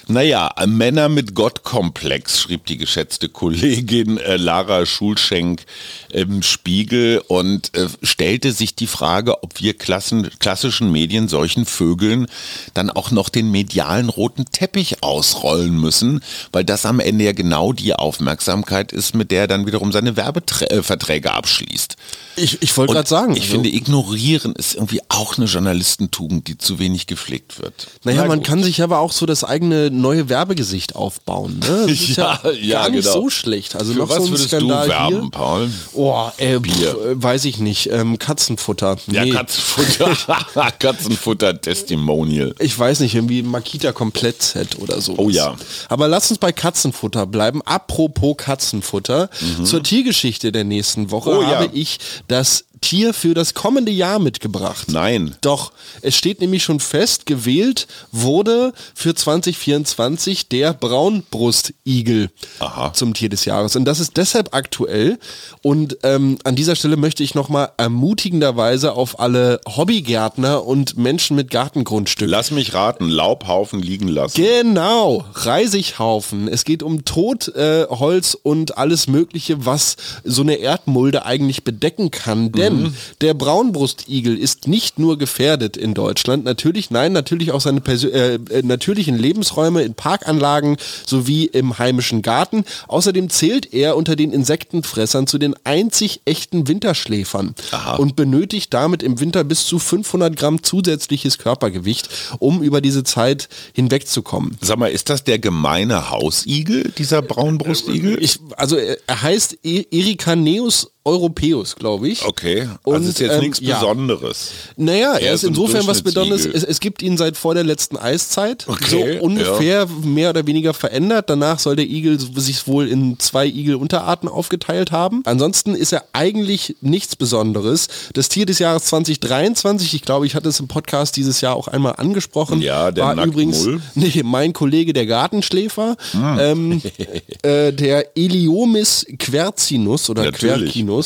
Naja, 0.08 0.54
Männer 0.66 1.10
mit 1.10 1.36
Gottkomplex, 1.36 2.40
schrieb 2.40 2.66
die 2.66 2.78
geschätzte 2.78 3.28
Kollegin 3.28 4.18
äh, 4.18 4.38
Lara 4.38 4.86
Schulschenk 4.86 5.66
im 6.10 6.44
Spiegel 6.44 7.22
und 7.28 7.76
äh, 7.76 7.88
stellte 8.04 8.54
sich 8.54 8.76
die 8.76 8.88
Frage, 8.88 9.44
ob 9.44 9.60
wir 9.60 9.74
Klassen, 9.74 10.30
klassischen 10.40 10.92
Medien 10.92 11.28
solchen 11.28 11.66
Vögeln 11.66 12.28
dann 12.74 12.90
auch 12.90 13.12
noch 13.12 13.28
den 13.30 13.52
medialen 13.52 14.08
roten 14.10 14.46
Teppich 14.46 15.04
ausrollen 15.04 15.80
müssen, 15.80 16.22
weil 16.54 16.63
das 16.63 16.86
am 16.86 17.02
Ende 17.02 17.26
ja 17.26 17.34
genau 17.34 17.74
die 17.74 17.94
Aufmerksamkeit 17.94 18.94
ist, 18.94 19.16
mit 19.16 19.32
der 19.32 19.42
er 19.42 19.48
dann 19.48 19.66
wiederum 19.66 19.92
seine 19.92 20.16
Werbeverträge 20.16 21.34
abschließt. 21.34 21.98
Ich, 22.38 22.62
ich 22.62 22.78
wollte 22.78 22.94
gerade 22.94 23.10
sagen. 23.10 23.36
Ich 23.36 23.44
also- 23.44 23.54
finde, 23.54 23.70
ignorieren 23.70 24.54
ist 24.54 24.76
irgendwie 24.76 25.02
auch 25.10 25.38
eine 25.38 25.48
Journalistentugend, 25.48 26.48
die 26.48 26.58
zu 26.58 26.80
wenig 26.80 27.07
gepflegt 27.08 27.62
wird. 27.62 27.88
Naja, 28.04 28.22
Na 28.24 28.28
man 28.28 28.43
kann 28.43 28.63
sich 28.63 28.82
aber 28.82 29.00
auch 29.00 29.12
so 29.12 29.26
das 29.26 29.43
eigene 29.43 29.89
neue 29.91 30.30
Werbegesicht 30.30 30.96
aufbauen. 30.96 31.60
Ne? 31.60 31.86
Das 31.88 31.91
ist 31.91 32.17
ja, 32.17 32.39
Ja, 32.43 32.52
ja, 32.52 32.80
gar 32.84 32.89
nicht 32.89 33.04
genau. 33.04 33.13
so 33.22 33.30
schlecht. 33.30 33.76
Also 33.76 33.93
Für 33.93 34.00
noch 34.00 34.10
was 34.10 34.17
so 34.17 34.24
ein 34.26 34.30
würdest 34.32 34.48
Skandal 34.50 34.86
du 34.88 34.91
werben, 34.93 35.22
hier. 35.22 35.30
Paul? 35.32 35.70
Oh, 35.93 36.28
äh, 36.38 36.60
Bier. 36.60 36.74
pf, 36.96 37.06
äh, 37.06 37.24
weiß 37.24 37.46
ich 37.46 37.60
nicht. 37.60 37.89
Ähm, 37.91 38.20
Katzenfutter. 38.20 38.98
Ja, 39.08 39.24
Nee. 39.26 39.32
Katzenfutter, 39.32 40.15
Katzenfutter 40.80 41.60
Testimonial. 41.62 42.54
Ich 42.60 42.78
weiß 42.78 43.00
nicht, 43.02 43.15
irgendwie 43.15 43.41
Makita 43.41 43.91
Komplettset 43.91 44.80
oder 44.80 45.02
so. 45.02 45.15
Oh 45.17 45.30
ja. 45.30 45.56
Aber 45.89 46.08
lass 46.08 46.30
uns 46.30 46.39
bei 46.39 46.52
Katzenfutter 46.52 47.26
bleiben. 47.26 47.62
Apropos 47.63 48.36
Katzenfutter. 48.38 49.30
Zur 49.63 49.84
Tiergeschichte 49.84 50.52
der 50.52 50.63
nächsten 50.63 51.12
Woche 51.12 51.32
Mhm. 51.32 51.38
Oh 51.38 51.41
ja. 51.41 51.48
habe 51.60 51.70
ich 51.74 52.00
das 52.28 52.65
Tier 52.82 53.13
für 53.13 53.34
das 53.34 53.54
kommende 53.54 53.92
Jahr 53.92 54.20
mitgebracht. 54.20 54.88
Nein. 54.90 55.36
Doch, 55.42 55.72
es 56.02 56.16
steht 56.16 56.42
nämlich 56.42 56.63
schon 56.63 56.80
fest, 56.80 57.26
gewählt 57.26 57.88
wurde 58.12 58.74
für 58.94 59.16
2024 59.16 60.50
der 60.50 60.74
Braunbrustigel 60.74 62.30
Aha. 62.60 62.94
zum 62.94 63.13
Tier 63.13 63.30
des 63.30 63.46
Jahres. 63.46 63.76
Und 63.76 63.86
das 63.86 64.00
ist 64.00 64.18
deshalb 64.18 64.54
aktuell. 64.54 65.20
Und 65.62 65.98
ähm, 66.04 66.38
an 66.44 66.56
dieser 66.56 66.76
Stelle 66.76 66.98
möchte 66.98 67.24
ich 67.24 67.36
nochmal 67.36 67.72
ermutigenderweise 67.78 68.94
auf 68.94 69.20
alle 69.20 69.60
Hobbygärtner 69.68 70.66
und 70.66 70.98
Menschen 70.98 71.36
mit 71.36 71.52
Gartengrundstücken 71.52 72.32
Lass 72.32 72.52
mich 72.52 72.74
raten, 72.74 73.10
Laubhaufen 73.10 73.82
liegen 73.82 74.08
lassen. 74.08 74.36
Genau, 74.36 75.26
Reisighaufen. 75.34 76.48
Es 76.48 76.66
geht 76.66 76.84
um 76.84 77.06
Totholz 77.06 78.34
äh, 78.34 78.38
und 78.44 78.78
alles 78.78 79.08
Mögliche, 79.08 79.66
was 79.66 79.96
so 80.24 80.42
eine 80.42 80.56
Erdmulde 80.56 81.26
eigentlich 81.26 81.63
bedecken 81.63 82.12
kann. 82.12 82.52
Denn 82.52 82.67
Mhm. 82.74 82.94
der 83.22 83.34
Braunbrustigel 83.34 84.38
ist 84.38 84.68
nicht 84.68 85.00
nur 85.00 85.18
gefährdet 85.18 85.78
in 85.78 85.94
Deutschland, 85.94 86.44
natürlich, 86.46 86.92
nein, 86.92 87.14
natürlich 87.14 87.52
auch 87.52 87.62
seine 87.62 87.82
persö 87.82 88.08
äh, 88.10 88.36
äh, 88.36 88.62
natürlichen 88.64 89.18
Lebensräume 89.18 89.84
in 89.84 89.94
Parkanlagen 89.94 90.78
sowie 91.06 91.46
im 91.46 91.78
heimischen 91.78 92.22
Garten. 92.22 92.64
Außerdem 92.88 93.30
zählt 93.30 93.74
er 93.74 93.96
unter 93.98 94.16
den 94.16 94.32
Insektenfressern 94.32 95.28
zu 95.28 95.38
den 95.38 95.56
einzig 95.64 96.22
echten 96.26 96.68
Winterschläfern 96.68 97.56
Aha. 97.72 97.96
und 97.96 98.16
benötigt 98.16 98.74
damit 98.74 99.04
im 99.04 99.20
Winter 99.20 99.44
bis 99.44 99.66
zu 99.66 99.80
500 99.80 100.36
Gramm 100.36 100.64
zusätzliches 100.64 101.38
Körpergewicht, 101.38 102.10
um 102.40 102.62
über 102.62 102.82
diese 102.82 103.04
Zeit 103.04 103.50
hinwegzukommen. 103.74 104.58
Sag 104.62 104.78
mal, 104.78 104.88
ist 104.92 105.10
das 105.10 105.24
der 105.24 105.40
gemeine 105.40 106.10
Hausigel, 106.10 106.92
dieser 106.98 107.22
Braunbrustigel? 107.22 108.22
Ich, 108.22 108.40
also 108.56 108.76
er 108.78 108.98
heißt 109.10 109.60
E- 109.64 109.86
Ericaneus 109.92 110.92
europäus, 111.08 111.76
glaube 111.76 112.10
ich. 112.10 112.26
Okay, 112.26 112.62
also 112.62 112.80
Und, 112.84 113.04
ist 113.08 113.20
jetzt 113.20 113.34
ähm, 113.36 113.39
nichts 113.41 113.60
ja. 113.62 113.80
Besonderes. 113.80 114.52
Naja, 114.76 115.13
er, 115.13 115.22
Er 115.22 115.34
ist 115.34 115.43
insofern 115.43 115.88
was 115.88 116.02
Besonderes. 116.02 116.46
Es, 116.46 116.63
es 116.63 116.80
gibt 116.80 117.02
ihn 117.02 117.17
seit 117.17 117.38
vor 117.38 117.54
der 117.56 117.63
letzten 117.63 117.98
Eiszeit. 117.98 118.65
Okay, 118.67 119.17
so 119.20 119.24
ungefähr 119.26 119.88
mehr 120.04 120.30
oder 120.32 120.46
weniger 120.46 120.74
verändert. 120.74 121.30
Danach 121.30 121.60
soll 121.60 121.76
der 121.78 121.86
Igel 121.86 122.20
sich 122.20 122.67
wohl 122.67 122.88
in 122.88 123.17
zwei 123.20 123.48
Igel-Unterarten 123.48 124.30
aufgeteilt 124.30 124.91
haben. 124.91 125.22
Ansonsten 125.26 125.74
ist 125.76 125.93
er 125.93 126.04
eigentlich 126.13 126.76
nichts 126.82 127.15
Besonderes. 127.15 127.88
Das 128.13 128.30
Tier 128.30 128.46
des 128.46 128.60
Jahres 128.60 128.84
2023, 128.86 129.93
ich 129.93 130.02
glaube, 130.02 130.26
ich 130.26 130.36
hatte 130.36 130.50
es 130.50 130.60
im 130.60 130.67
Podcast 130.67 131.15
dieses 131.15 131.41
Jahr 131.41 131.56
auch 131.56 131.67
einmal 131.70 131.93
angesprochen. 131.98 132.62
Ja, 132.62 132.91
der 132.91 133.06
war 133.06 133.15
Nacktmull. 133.15 133.43
übrigens 133.46 133.67
nee, 133.96 134.22
mein 134.24 134.52
Kollege 134.54 134.91
der 134.93 135.06
Gartenschläfer, 135.06 135.96
Ah. 136.13 136.38
ähm, 136.39 136.82
äh, 137.43 137.72
der 137.72 138.17
Eliomis 138.17 139.06
quercinus 139.20 140.10
oder 140.10 140.24
Natürlich. 140.24 140.74
Quercinus. 140.74 140.97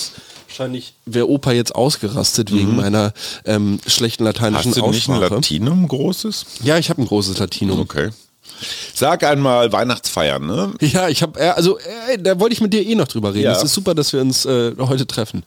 Wahrscheinlich 0.47 0.93
wäre 1.06 1.30
Opa 1.30 1.51
jetzt 1.54 1.73
ausgerastet 1.75 2.51
wegen 2.51 2.75
meiner 2.75 3.13
ähm, 3.45 3.80
schlechten 3.88 4.23
lateinischen 4.25 4.71
Mhm. 4.71 4.75
Hast 4.75 4.77
du 4.77 4.91
nicht 4.91 5.08
ein 5.08 5.13
Aussprache. 5.15 5.36
Latinum 5.36 5.88
großes? 5.88 6.45
ja, 6.63 6.77
ich 6.77 6.89
habe 6.89 7.01
ein 7.01 7.06
großes 7.06 7.38
Latinum. 7.38 7.80
Okay. 7.80 8.10
Sag 8.93 9.23
einmal 9.23 9.71
Weihnachtsfeiern, 9.71 10.45
ne? 10.45 10.73
Ja, 10.82 11.10
ich 11.10 11.21
habe, 11.21 11.39
äh, 11.39 11.49
also 11.49 11.77
äh, 11.77 12.17
da 12.19 12.39
wollte 12.39 12.54
ich 12.54 12.62
mit 12.62 12.73
dir 12.73 12.86
eh 12.86 12.95
noch 12.95 13.08
drüber 13.08 13.34
reden. 13.34 13.45
Ja. 13.45 13.54
Es 13.54 13.63
ist 13.63 13.73
super, 13.73 13.95
dass 13.95 14.13
wir 14.13 14.21
uns 14.21 14.45
äh, 14.45 14.73
heute 14.77 15.08
treffen. 15.08 15.43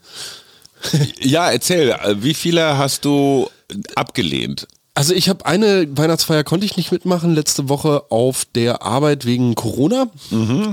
Ja, 1.21 1.51
erzähl, 1.51 1.91
äh, 1.91 2.23
wie 2.23 2.35
viele 2.35 2.77
hast 2.77 3.05
du 3.05 3.49
abgelehnt? 3.95 4.67
Also 4.97 5.13
ich 5.13 5.29
habe 5.29 5.45
eine 5.45 5.89
Weihnachtsfeier 5.97 6.45
konnte 6.45 6.67
ich 6.67 6.77
nicht 6.77 6.93
mitmachen 6.93 7.35
letzte 7.35 7.69
Woche 7.69 8.05
auf 8.11 8.47
der 8.55 8.83
Arbeit 8.83 9.25
wegen 9.27 9.57
Corona. 9.57 10.07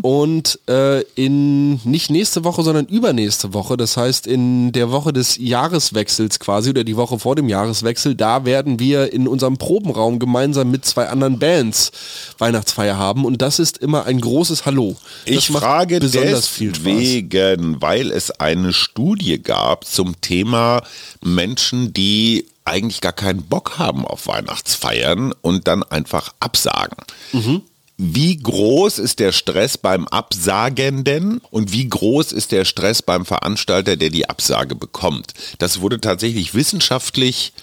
Und 0.03 0.59
äh, 0.69 1.01
in 1.15 1.81
nicht 1.85 2.11
nächste 2.11 2.43
Woche, 2.43 2.61
sondern 2.61 2.85
übernächste 2.85 3.55
Woche, 3.55 3.77
das 3.77 3.97
heißt 3.97 4.27
in 4.27 4.73
der 4.73 4.91
Woche 4.91 5.11
des 5.11 5.37
Jahreswechsels 5.37 6.39
quasi 6.39 6.69
oder 6.69 6.83
die 6.83 6.97
Woche 6.97 7.17
vor 7.17 7.35
dem 7.35 7.49
Jahreswechsel, 7.49 8.13
da 8.13 8.45
werden 8.45 8.79
wir 8.79 9.11
in 9.11 9.27
unserem 9.27 9.57
Probenraum 9.57 10.19
gemeinsam 10.19 10.69
mit 10.69 10.85
zwei 10.85 11.07
anderen 11.09 11.39
Bands 11.39 11.91
Weihnachtsfeier 12.37 12.97
haben. 12.97 13.25
Und 13.25 13.41
das 13.41 13.57
ist 13.57 13.79
immer 13.79 14.05
ein 14.05 14.21
großes 14.21 14.67
Hallo. 14.67 14.97
Das 15.25 15.35
Ich 15.35 15.47
frage 15.47 15.99
besonders 15.99 16.51
deswegen, 16.59 17.81
weil 17.81 18.11
es 18.11 18.29
eine 18.29 18.71
Studie 18.71 19.41
gab 19.41 19.85
zum 19.85 20.21
Thema 20.21 20.83
Menschen, 21.23 21.91
die 21.91 22.45
eigentlich 22.65 23.01
gar 23.01 23.13
keinen 23.13 23.43
Bock 23.43 23.77
haben 23.77 24.05
auf 24.05 24.27
Weihnachtsfeiern 24.27 25.33
und 25.41 25.67
dann 25.67 25.83
einfach 25.83 26.33
absagen. 26.39 26.97
Mhm. 27.31 27.61
Wie 27.97 28.37
groß 28.37 28.97
ist 28.97 29.19
der 29.19 29.31
Stress 29.31 29.77
beim 29.77 30.07
Absagenden 30.07 31.39
und 31.51 31.71
wie 31.71 31.87
groß 31.87 32.31
ist 32.31 32.51
der 32.51 32.65
Stress 32.65 33.03
beim 33.03 33.25
Veranstalter, 33.25 33.95
der 33.95 34.09
die 34.09 34.27
Absage 34.27 34.73
bekommt? 34.73 35.33
Das 35.59 35.81
wurde 35.81 36.01
tatsächlich 36.01 36.55
wissenschaftlich 36.55 37.53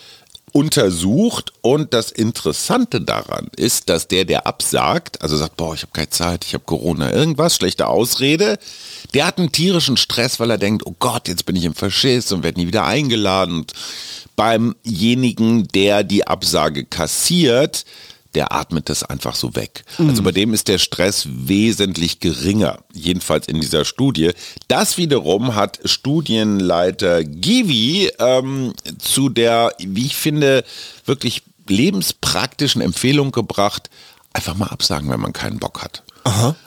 untersucht 0.52 1.52
und 1.60 1.92
das 1.94 2.10
Interessante 2.10 3.00
daran 3.00 3.48
ist, 3.56 3.88
dass 3.88 4.08
der, 4.08 4.24
der 4.24 4.46
absagt, 4.46 5.22
also 5.22 5.36
sagt, 5.36 5.56
boah, 5.56 5.74
ich 5.74 5.82
habe 5.82 5.92
keine 5.92 6.10
Zeit, 6.10 6.44
ich 6.44 6.54
habe 6.54 6.64
Corona, 6.64 7.12
irgendwas, 7.12 7.56
schlechte 7.56 7.86
Ausrede, 7.86 8.58
der 9.14 9.26
hat 9.26 9.38
einen 9.38 9.52
tierischen 9.52 9.96
Stress, 9.96 10.40
weil 10.40 10.50
er 10.50 10.58
denkt, 10.58 10.84
oh 10.86 10.94
Gott, 10.98 11.28
jetzt 11.28 11.46
bin 11.46 11.56
ich 11.56 11.64
im 11.64 11.74
Verschiss 11.74 12.32
und 12.32 12.42
werde 12.42 12.60
nie 12.60 12.66
wieder 12.66 12.84
eingeladen. 12.84 13.54
Und 13.54 13.72
beimjenigen, 14.38 15.66
der 15.68 16.04
die 16.04 16.26
Absage 16.26 16.84
kassiert, 16.84 17.84
der 18.38 18.52
atmet 18.52 18.88
das 18.88 19.02
einfach 19.02 19.34
so 19.34 19.56
weg. 19.56 19.82
Also 19.98 20.22
bei 20.22 20.30
dem 20.30 20.54
ist 20.54 20.68
der 20.68 20.78
Stress 20.78 21.26
wesentlich 21.28 22.20
geringer, 22.20 22.78
jedenfalls 22.92 23.48
in 23.48 23.60
dieser 23.60 23.84
Studie. 23.84 24.30
Das 24.68 24.96
wiederum 24.96 25.56
hat 25.56 25.80
Studienleiter 25.84 27.24
Givi 27.24 28.12
ähm, 28.20 28.74
zu 29.00 29.28
der, 29.28 29.74
wie 29.80 30.06
ich 30.06 30.14
finde, 30.14 30.64
wirklich 31.04 31.42
lebenspraktischen 31.66 32.80
Empfehlung 32.80 33.32
gebracht, 33.32 33.90
einfach 34.32 34.54
mal 34.54 34.68
absagen, 34.68 35.10
wenn 35.10 35.18
man 35.18 35.32
keinen 35.32 35.58
Bock 35.58 35.82
hat. 35.82 36.04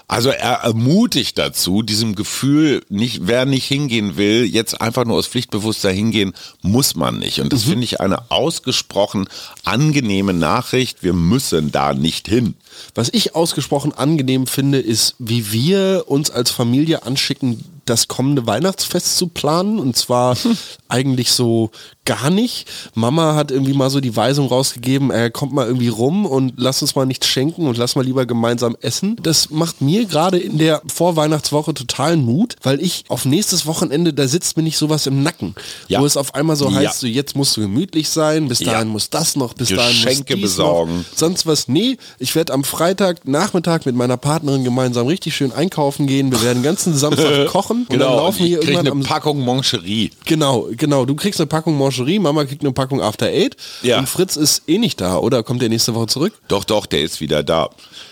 Also 0.08 0.30
er 0.30 0.56
ermutigt 0.64 1.38
dazu, 1.38 1.84
diesem 1.84 2.16
Gefühl, 2.16 2.84
nicht, 2.90 3.28
wer 3.28 3.46
nicht 3.46 3.66
hingehen 3.66 4.18
will, 4.18 4.44
jetzt 4.44 4.82
einfach 4.82 5.06
nur 5.06 5.18
aus 5.18 5.28
Pflichtbewusstsein 5.28 5.96
hingehen, 5.96 6.34
muss 6.62 6.96
man 6.96 7.20
nicht. 7.20 7.40
Und 7.40 7.54
das 7.54 7.64
finde 7.64 7.86
ich 7.86 8.02
eine 8.02 8.30
ausgesprochen 8.30 9.30
angenehme 9.64 10.34
Nachricht. 10.34 11.02
Wir 11.02 11.14
müssen 11.14 11.72
da 11.72 11.94
nicht 11.94 12.28
hin. 12.28 12.56
Was 12.96 13.10
ich 13.14 13.36
ausgesprochen 13.36 13.94
angenehm 13.94 14.48
finde, 14.48 14.80
ist, 14.80 15.16
wie 15.20 15.52
wir 15.52 16.06
uns 16.08 16.30
als 16.30 16.52
Familie 16.52 17.04
anschicken, 17.04 17.64
das 17.86 18.08
kommende 18.08 18.46
Weihnachtsfest 18.46 19.18
zu 19.18 19.28
planen. 19.28 19.80
Und 19.80 19.96
zwar 19.96 20.38
eigentlich 20.90 21.32
so 21.32 21.72
gar 22.06 22.30
nicht. 22.30 22.68
Mama 22.96 23.36
hat 23.36 23.52
irgendwie 23.52 23.74
mal 23.74 23.90
so 23.90 24.00
die 24.00 24.16
Weisung 24.16 24.48
rausgegeben, 24.48 25.12
er 25.12 25.30
kommt 25.30 25.54
mal 25.54 25.68
irgendwie 25.68 25.88
rum 25.90 26.26
und 26.26 26.54
lass 26.58 26.82
uns 26.82 26.96
mal 26.96 27.06
nichts 27.06 27.28
schenken 27.28 27.68
und 27.68 27.78
lass 27.78 27.96
mal 27.96 28.04
lieber 28.04 28.26
gemeinsam 28.26 28.76
essen. 28.82 29.16
Das 29.22 29.50
macht 29.52 29.82
mir 29.82 30.06
gerade 30.06 30.38
in 30.40 30.58
der 30.58 30.82
Vorweihnachtswoche 30.92 31.74
totalen 31.74 32.26
Mut, 32.26 32.56
weil 32.64 32.82
ich 32.82 33.04
auf 33.08 33.26
nächstes 33.26 33.66
Wochenende, 33.66 34.14
da 34.14 34.28
sitzt 34.28 34.58
mir 34.58 34.64
nicht 34.64 34.78
sowas 34.78 35.06
im 35.06 35.22
Nacken. 35.22 35.54
Ja. 35.88 36.02
Wo 36.02 36.06
es 36.06 36.18
auf 36.18 36.34
einmal 36.34 36.56
so 36.56 36.70
Ja. 36.70 36.76
heißt, 36.78 37.00
so 37.02 37.08
jetzt 37.08 37.36
musst 37.36 37.56
du 37.58 37.62
gemütlich 37.62 38.10
sein, 38.10 38.48
bis 38.48 38.60
Ja. 38.62 38.74
dahin 38.74 38.88
muss 38.88 39.10
das 39.10 39.36
noch, 39.36 39.54
bis 39.54 39.70
dahin 39.70 39.84
muss 39.96 40.04
Geschenke 40.04 40.34
dies 40.36 40.42
besorgen. 40.44 40.98
Noch 41.12 41.18
sonst 41.18 41.46
was. 41.46 41.68
Nee, 41.68 41.98
ich 42.18 42.36
werde 42.36 42.54
am 42.54 42.64
Freitag 42.64 43.28
Nachmittag 43.28 43.86
mit 43.86 43.96
meiner 43.96 44.18
Partnerin 44.18 44.64
gemeinsam 44.64 45.08
richtig 45.08 45.36
schön 45.36 45.52
einkaufen 45.52 46.08
gehen. 46.08 46.32
Wir 46.32 46.42
werden 46.42 46.60
den 46.60 46.64
ganzen 46.64 46.96
Samstag 46.98 47.46
kochen 47.52 47.86
und 47.90 48.00
dann 48.00 48.10
laufen 48.10 48.40
wir 48.46 48.58
irgendwann 48.62 48.80
eine 48.80 48.92
am 48.92 49.02
Packung 49.04 49.40
Moncherie. 49.42 50.12
Genau, 50.26 50.68
genau. 50.76 51.06
Du 51.06 51.16
kriegst 51.16 51.40
eine 51.40 51.48
Packung 51.48 51.78
Mancherie, 51.78 51.91
Mama 52.20 52.46
kriegt 52.46 52.62
eine 52.64 52.72
Packung 52.72 53.02
After 53.02 53.28
Eight 53.28 53.56
Ja. 53.84 54.00
und 54.00 54.08
Fritz 54.10 54.36
ist 54.36 54.64
eh 54.68 54.78
nicht 54.78 55.00
da, 55.02 55.18
oder? 55.18 55.44
Kommt 55.44 55.62
der 55.62 55.70
nächste 55.70 55.94
Woche 55.96 56.08
zurück? 56.08 56.34
Doch, 56.48 56.64
doch, 56.64 56.86
der 56.86 57.02
ist 57.02 57.20
wieder 57.22 57.44
da. 57.44 57.70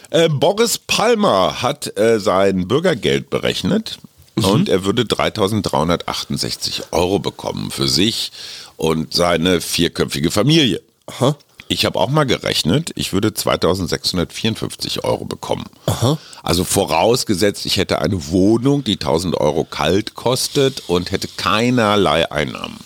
Äh, 0.10 0.30
Boris 0.30 0.78
Palmer 0.78 1.62
hat 1.62 1.98
äh, 1.98 2.20
sein 2.20 2.68
Bürgergeld 2.68 3.30
berechnet 3.30 3.98
und 4.36 4.70
er 4.70 4.86
würde 4.86 5.04
3.368 5.04 6.84
Euro 6.92 7.20
bekommen 7.20 7.72
für 7.72 7.88
sich 7.88 8.32
und 8.78 9.14
seine 9.14 9.62
vierköpfige 9.62 10.32
Familie. 10.32 10.82
Aha. 11.08 11.36
Ich 11.72 11.86
habe 11.86 12.00
auch 12.00 12.10
mal 12.10 12.24
gerechnet, 12.26 12.90
ich 12.96 13.14
würde 13.14 13.32
2654 13.32 15.04
Euro 15.04 15.26
bekommen. 15.26 15.66
Also 16.42 16.64
vorausgesetzt, 16.64 17.68
ich 17.68 17.78
hätte 17.78 18.00
eine 18.00 18.30
Wohnung, 18.30 18.84
die 18.84 18.94
1000 18.94 19.38
Euro 19.38 19.66
kalt 19.66 20.16
kostet 20.16 20.90
und 20.90 21.12
hätte 21.12 21.28
keinerlei 21.38 22.32
Einnahmen. 22.32 22.80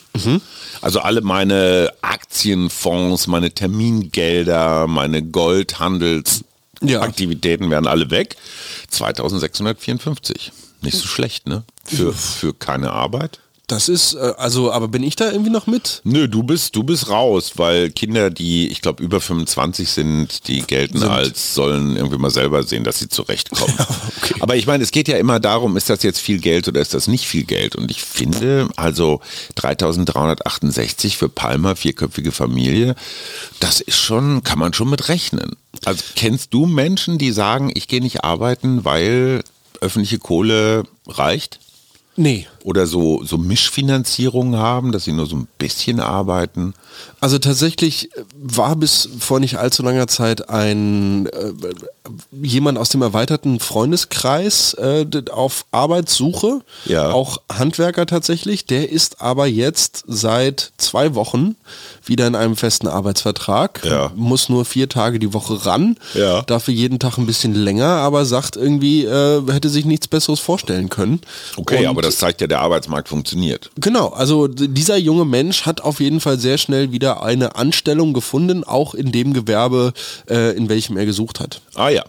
Also 0.81 0.99
alle 0.99 1.21
meine 1.21 1.93
Aktienfonds, 2.01 3.27
meine 3.27 3.51
Termingelder, 3.51 4.87
meine 4.87 5.23
Goldhandelsaktivitäten 5.23 7.71
wären 7.71 7.87
alle 7.87 8.11
weg. 8.11 8.35
2654. 8.89 10.51
Nicht 10.81 10.97
so 10.97 11.07
schlecht, 11.07 11.47
ne? 11.47 11.63
Für, 11.85 12.11
für 12.11 12.53
keine 12.53 12.91
Arbeit. 12.91 13.39
Das 13.67 13.88
ist, 13.88 14.15
äh, 14.15 14.34
also, 14.38 14.73
aber 14.73 14.89
bin 14.89 15.04
ich 15.04 15.15
da 15.15 15.32
irgendwie 15.32 15.49
noch 15.49 15.67
mit? 15.67 16.02
Nö, 16.04 16.28
du 16.28 16.43
bist, 16.43 16.76
du 16.76 16.84
bist 16.84 17.10
raus, 17.10 17.54
weil 17.56 17.91
Kinder, 17.91 18.30
die, 18.30 18.67
ich 18.67 18.82
glaube, 18.82 19.02
über 19.02 19.21
25 19.21 19.89
sind, 19.89 20.47
die 20.49 20.62
gelten 20.63 20.99
Sind. 20.99 21.10
als, 21.10 21.54
sollen 21.56 21.95
irgendwie 21.95 22.17
mal 22.17 22.30
selber 22.30 22.63
sehen, 22.63 22.84
dass 22.84 22.99
sie 22.99 23.08
zurechtkommen. 23.08 23.73
Aber 24.41 24.58
ich 24.58 24.67
meine, 24.67 24.84
es 24.84 24.91
geht 24.91 25.08
ja 25.08 25.17
immer 25.17 25.39
darum, 25.39 25.78
ist 25.78 25.89
das 25.89 26.04
jetzt 26.04 26.19
viel 26.19 26.39
Geld 26.39 26.67
oder 26.67 26.82
ist 26.82 26.93
das 26.93 27.08
nicht 27.08 27.26
viel 27.26 27.45
Geld? 27.45 27.78
Und 27.78 27.89
ich 27.89 28.04
finde, 28.04 28.67
also 28.76 29.21
3368 29.56 31.15
für 31.15 31.30
Palmer, 31.30 31.78
vierköpfige 31.78 32.34
Familie, 32.34 32.95
das 33.62 33.80
ist 33.80 33.97
schon, 33.97 34.43
kann 34.43 34.60
man 34.60 34.73
schon 34.73 34.89
mit 34.89 35.08
rechnen. 35.08 35.56
Also 35.86 36.04
kennst 36.15 36.54
du 36.54 36.65
Menschen, 36.65 37.17
die 37.17 37.32
sagen, 37.32 37.71
ich 37.73 37.88
gehe 37.88 38.02
nicht 38.02 38.26
arbeiten, 38.26 38.84
weil 38.84 39.43
öffentliche 39.80 40.19
Kohle 40.19 40.84
reicht? 41.08 41.60
Nee. 42.15 42.47
Oder 42.63 42.88
so, 42.88 43.23
so 43.26 43.38
Mischfinanzierungen 43.38 44.58
haben, 44.58 44.91
dass 44.93 45.04
sie 45.04 45.12
nur 45.12 45.26
so 45.26 45.36
ein 45.36 45.47
bisschen 45.58 45.99
arbeiten. 45.99 46.73
Also 47.19 47.38
tatsächlich 47.39 48.10
war 48.41 48.76
bis 48.76 49.10
vor 49.19 49.39
nicht 49.39 49.58
allzu 49.58 49.84
langer 49.84 50.08
Zeit 50.08 50.49
ein 50.49 51.26
äh, 51.28 51.52
jemand 52.41 52.78
aus 52.78 52.89
dem 52.89 53.02
erweiterten 53.02 53.60
Freundeskreis 53.60 54.73
äh, 54.76 55.06
auf 55.32 55.65
Arbeitssuche, 55.71 56.62
Ja. 56.86 57.12
auch 57.12 57.38
Handwerker 57.52 58.06
tatsächlich. 58.06 58.65
Der 58.65 58.89
ist 58.89 59.21
aber 59.21 59.47
jetzt 59.47 60.04
seit 60.08 60.71
zwei 60.78 61.15
Wochen 61.15 61.56
wieder 62.06 62.28
in 62.28 62.36
einem 62.36 62.56
festen 62.56 62.88
Arbeitsvertrag, 62.88 63.82
Ja. 63.84 64.12
muss 64.15 64.49
nur 64.49 64.65
vier 64.65 64.89
Tage 64.89 65.19
die 65.19 65.34
Woche 65.34 65.65
ran, 65.65 65.97
Ja. 66.13 66.41
dafür 66.43 66.73
jeden 66.73 66.99
Tag 66.99 67.17
ein 67.17 67.26
bisschen 67.26 67.56
länger, 67.56 67.88
aber 67.88 68.26
sagt 68.26 68.56
irgendwie, 68.56 69.06
äh, 69.06 69.41
hätte 69.52 69.69
sich 69.69 69.86
nichts 69.86 70.08
Besseres 70.08 70.39
vorstellen 70.39 70.89
können. 70.89 71.21
Okay, 71.58 71.80
Und 71.84 71.88
aber 71.88 72.02
das 72.02 72.17
zeigt 72.17 72.41
ja, 72.41 72.47
der 72.53 72.61
Arbeitsmarkt 72.61 73.09
funktioniert. 73.09 73.71
Genau, 73.77 74.09
also 74.09 74.47
dieser 74.47 74.95
junge 74.95 75.25
Mensch 75.25 75.65
hat 75.65 75.81
auf 75.81 75.99
jeden 75.99 76.19
Fall 76.19 76.37
sehr 76.37 76.59
schnell 76.59 76.91
wieder 76.91 77.23
eine 77.23 77.55
Anstellung 77.55 78.13
gefunden, 78.13 78.63
auch 78.63 78.93
in 78.93 79.11
dem 79.11 79.33
Gewerbe, 79.33 79.91
äh, 80.29 80.55
in 80.55 80.69
welchem 80.69 80.95
er 80.95 81.07
gesucht 81.07 81.39
hat. 81.39 81.61
Ah 81.73 81.89
ja. 81.89 82.03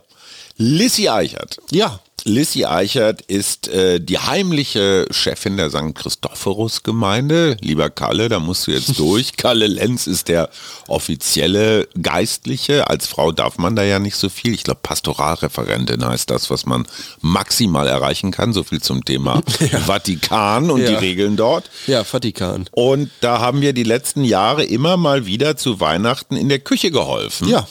Lissy 0.58 1.08
Eichert. 1.08 1.56
Ja, 1.70 1.98
Lissy 2.26 2.64
Eichert 2.64 3.20
ist 3.22 3.68
äh, 3.68 4.00
die 4.00 4.18
heimliche 4.18 5.06
Chefin 5.10 5.56
der 5.58 5.68
St. 5.68 5.94
Christophorus-Gemeinde. 5.94 7.56
Lieber 7.60 7.90
Kalle, 7.90 8.28
da 8.30 8.38
musst 8.38 8.66
du 8.66 8.70
jetzt 8.70 8.98
durch. 8.98 9.36
Kalle 9.36 9.66
Lenz 9.66 10.06
ist 10.06 10.28
der 10.28 10.48
offizielle 10.88 11.86
Geistliche. 12.00 12.88
Als 12.88 13.06
Frau 13.06 13.30
darf 13.30 13.58
man 13.58 13.76
da 13.76 13.82
ja 13.82 13.98
nicht 13.98 14.16
so 14.16 14.30
viel. 14.30 14.54
Ich 14.54 14.64
glaube, 14.64 14.80
Pastoralreferentin 14.82 16.04
heißt 16.04 16.30
das, 16.30 16.48
was 16.50 16.64
man 16.64 16.86
maximal 17.20 17.86
erreichen 17.86 18.30
kann. 18.30 18.54
So 18.54 18.64
viel 18.64 18.80
zum 18.80 19.04
Thema 19.04 19.42
Vatikan 19.86 20.70
und 20.70 20.80
Ja. 20.80 20.88
die 20.88 20.94
Regeln 20.94 21.36
dort. 21.36 21.70
ja, 21.86 22.04
Vatikan. 22.04 22.66
Und 22.70 23.10
da 23.20 23.40
haben 23.40 23.60
wir 23.60 23.74
die 23.74 23.82
letzten 23.82 24.24
Jahre 24.24 24.64
immer 24.64 24.96
mal 24.96 25.26
wieder 25.26 25.56
zu 25.58 25.78
Weihnachten 25.80 26.36
in 26.36 26.48
der 26.48 26.58
Küche 26.60 26.90
geholfen. 26.90 27.48
Ja. 27.48 27.68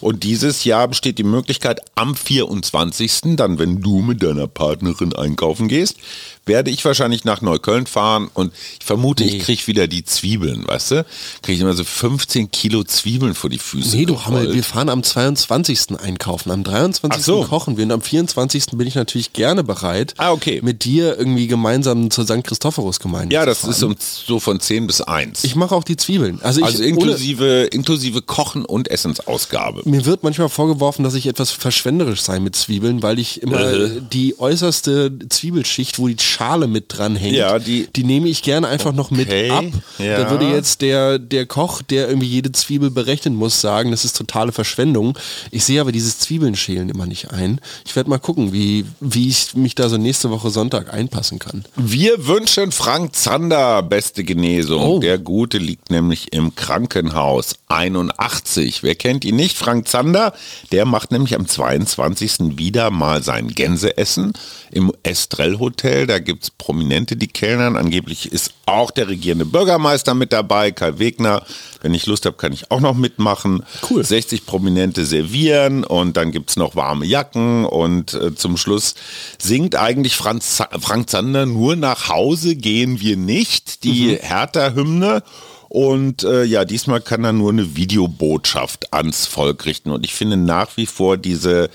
Und 0.00 0.24
dieses 0.24 0.64
Jahr 0.64 0.88
besteht 0.88 1.18
die 1.18 1.22
Möglichkeit, 1.24 1.80
am 1.94 2.16
24., 2.16 3.36
dann 3.36 3.58
wenn 3.58 3.79
du 3.80 4.02
mit 4.02 4.22
deiner 4.22 4.46
Partnerin 4.46 5.14
einkaufen 5.14 5.68
gehst, 5.68 5.96
werde 6.46 6.70
ich 6.70 6.84
wahrscheinlich 6.84 7.24
nach 7.24 7.42
Neukölln 7.42 7.86
fahren 7.86 8.28
und 8.34 8.52
ich 8.80 8.84
vermute, 8.86 9.22
ich 9.24 9.40
kriege 9.40 9.66
wieder 9.66 9.86
die 9.86 10.04
Zwiebeln, 10.04 10.66
weißt 10.66 10.90
du? 10.92 11.06
Kriege 11.42 11.54
ich 11.56 11.60
immer 11.60 11.74
so 11.74 11.84
15 11.84 12.50
Kilo 12.50 12.82
Zwiebeln 12.82 13.34
vor 13.34 13.50
die 13.50 13.58
Füße. 13.58 13.96
Nee, 13.96 14.04
du 14.06 14.24
Hammel, 14.24 14.52
wir 14.54 14.64
fahren 14.64 14.88
am 14.88 15.02
22. 15.02 15.98
einkaufen, 16.00 16.50
am 16.50 16.64
23. 16.64 17.20
Ach 17.20 17.24
so. 17.24 17.44
kochen 17.44 17.76
wir 17.76 17.84
und 17.84 17.92
am 17.92 18.02
24. 18.02 18.66
bin 18.72 18.86
ich 18.86 18.94
natürlich 18.96 19.32
gerne 19.32 19.62
bereit, 19.62 20.14
Ah, 20.16 20.32
okay. 20.32 20.60
mit 20.62 20.84
dir 20.84 21.16
irgendwie 21.18 21.46
gemeinsam 21.46 22.10
zur 22.10 22.24
St. 22.24 22.42
Christophorus-Gemeinde 22.42 23.34
Ja, 23.34 23.42
zu 23.42 23.46
das 23.46 23.64
ist 23.64 23.82
um, 23.82 23.94
so 24.00 24.40
von 24.40 24.58
10 24.60 24.86
bis 24.86 25.00
1. 25.02 25.44
Ich 25.44 25.54
mache 25.54 25.74
auch 25.74 25.84
die 25.84 25.96
Zwiebeln. 25.96 26.40
Also, 26.42 26.64
also 26.64 26.82
inklusive, 26.82 27.64
inklusive 27.70 28.22
Kochen 28.22 28.64
und 28.64 28.88
Essensausgabe. 28.88 29.82
Mir 29.84 30.04
wird 30.06 30.22
manchmal 30.22 30.48
vorgeworfen, 30.48 31.04
dass 31.04 31.14
ich 31.14 31.26
etwas 31.26 31.50
verschwenderisch 31.50 32.22
sei 32.22 32.40
mit 32.40 32.56
Zwiebeln, 32.56 33.02
weil 33.02 33.18
ich 33.18 33.42
immer 33.42 33.60
Äh. 33.60 34.00
die 34.12 34.38
äußerste 34.38 35.12
Zwiebelschicht, 35.28 35.98
wo 35.98 36.08
die 36.08 36.16
Schale 36.40 36.68
mit 36.68 36.86
dran 36.88 37.16
hängt, 37.16 37.36
Ja, 37.36 37.58
die- 37.58 37.86
die 37.94 38.02
nehme 38.02 38.26
ich 38.30 38.40
gerne 38.42 38.66
einfach 38.66 38.94
noch 38.94 39.10
mit 39.10 39.28
Okay, 39.28 39.50
ab. 39.50 39.64
ja. 39.98 40.16
Da 40.24 40.30
würde 40.30 40.48
jetzt 40.48 40.80
der, 40.80 41.18
der 41.18 41.44
Koch, 41.44 41.82
der 41.82 42.08
irgendwie 42.08 42.28
jede 42.28 42.50
Zwiebel 42.50 42.90
berechnen 42.90 43.34
muss, 43.34 43.60
sagen, 43.60 43.90
das 43.90 44.06
ist 44.06 44.16
totale 44.16 44.50
Verschwendung. 44.50 45.18
Ich 45.50 45.64
sehe 45.64 45.82
aber 45.82 45.92
dieses 45.92 46.18
Zwiebeln-Schälen 46.20 46.88
immer 46.88 47.04
nicht 47.04 47.30
ein. 47.30 47.60
Ich 47.84 47.94
werde 47.94 48.08
mal 48.08 48.16
gucken, 48.18 48.54
wie, 48.54 48.86
wie 49.00 49.28
ich 49.28 49.54
mich 49.54 49.74
da 49.74 49.90
so 49.90 49.98
nächste 49.98 50.30
Woche 50.30 50.48
Sonntag 50.48 50.94
einpassen 50.94 51.38
kann. 51.38 51.66
Wir 51.76 52.26
wünschen 52.26 52.72
Frank 52.72 53.14
Zander 53.16 53.82
beste 53.82 54.24
Genesung. 54.24 54.82
Oh. 54.82 54.98
Der 54.98 55.18
Gute 55.18 55.58
liegt 55.58 55.90
nämlich 55.90 56.32
im 56.32 56.54
Krankenhaus 56.54 57.56
81. 57.68 58.82
Wer 58.82 58.94
kennt 58.94 59.26
ihn 59.26 59.36
nicht? 59.36 59.58
Frank 59.58 59.88
Zander, 59.88 60.32
der 60.72 60.86
macht 60.86 61.10
nämlich 61.12 61.34
am 61.34 61.46
22. 61.46 62.56
wieder 62.56 62.90
mal 62.90 63.22
sein 63.22 63.48
Gänseessen 63.48 64.32
im 64.70 64.90
Estrell 65.02 65.58
Hotel. 65.58 66.06
Da 66.06 66.19
gibt 66.20 66.44
es 66.44 66.50
Prominente, 66.50 67.16
die 67.16 67.26
kellnern. 67.26 67.76
Angeblich 67.76 68.32
ist 68.32 68.52
auch 68.66 68.90
der 68.90 69.08
regierende 69.08 69.44
Bürgermeister 69.44 70.14
mit 70.14 70.32
dabei, 70.32 70.70
Kai 70.70 70.98
Wegner. 70.98 71.42
Wenn 71.82 71.94
ich 71.94 72.06
Lust 72.06 72.26
habe, 72.26 72.36
kann 72.36 72.52
ich 72.52 72.70
auch 72.70 72.80
noch 72.80 72.94
mitmachen. 72.94 73.64
Cool. 73.88 74.04
60 74.04 74.46
Prominente 74.46 75.04
servieren 75.04 75.84
und 75.84 76.16
dann 76.16 76.32
gibt 76.32 76.50
es 76.50 76.56
noch 76.56 76.76
warme 76.76 77.06
Jacken 77.06 77.64
und 77.64 78.14
äh, 78.14 78.34
zum 78.34 78.56
Schluss 78.56 78.94
singt 79.38 79.76
eigentlich 79.76 80.16
Franz, 80.16 80.62
Frank 80.80 81.10
Zander 81.10 81.46
nur 81.46 81.76
nach 81.76 82.08
Hause 82.08 82.56
gehen 82.56 83.00
wir 83.00 83.16
nicht, 83.16 83.84
die 83.84 84.18
Hertha-Hymne. 84.20 85.22
Und 85.68 86.24
äh, 86.24 86.42
ja, 86.42 86.64
diesmal 86.64 87.00
kann 87.00 87.22
er 87.22 87.32
nur 87.32 87.52
eine 87.52 87.76
Videobotschaft 87.76 88.92
ans 88.92 89.26
Volk 89.26 89.66
richten. 89.66 89.92
Und 89.92 90.04
ich 90.04 90.14
finde 90.14 90.36
nach 90.36 90.76
wie 90.76 90.86
vor 90.86 91.16
diese 91.16 91.70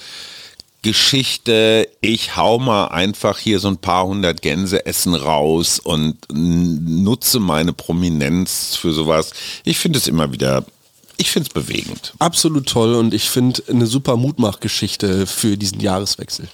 Geschichte, 0.86 1.90
ich 2.00 2.36
hau 2.38 2.60
mal 2.60 2.90
einfach 2.90 3.40
hier 3.40 3.60
so 3.60 3.68
ein 3.68 3.78
paar 3.78 4.06
hundert 4.06 4.44
Gänseessen 4.44 5.16
raus 5.16 5.80
und 5.80 6.16
nutze 6.32 7.40
meine 7.40 7.74
Prominenz 7.74 8.76
für 8.76 8.94
sowas. 8.94 9.32
Ich 9.64 9.80
finde 9.80 9.98
es 9.98 10.08
immer 10.08 10.32
wieder, 10.32 10.64
ich 11.18 11.32
finde 11.32 11.48
es 11.50 11.54
bewegend. 11.54 12.14
Absolut 12.20 12.68
toll 12.70 12.94
und 12.94 13.16
ich 13.16 13.32
finde 13.32 13.64
eine 13.68 13.88
super 13.88 14.16
Mutmachgeschichte 14.16 15.26
für 15.26 15.58
diesen 15.58 15.80
Jahreswechsel. 15.80 16.48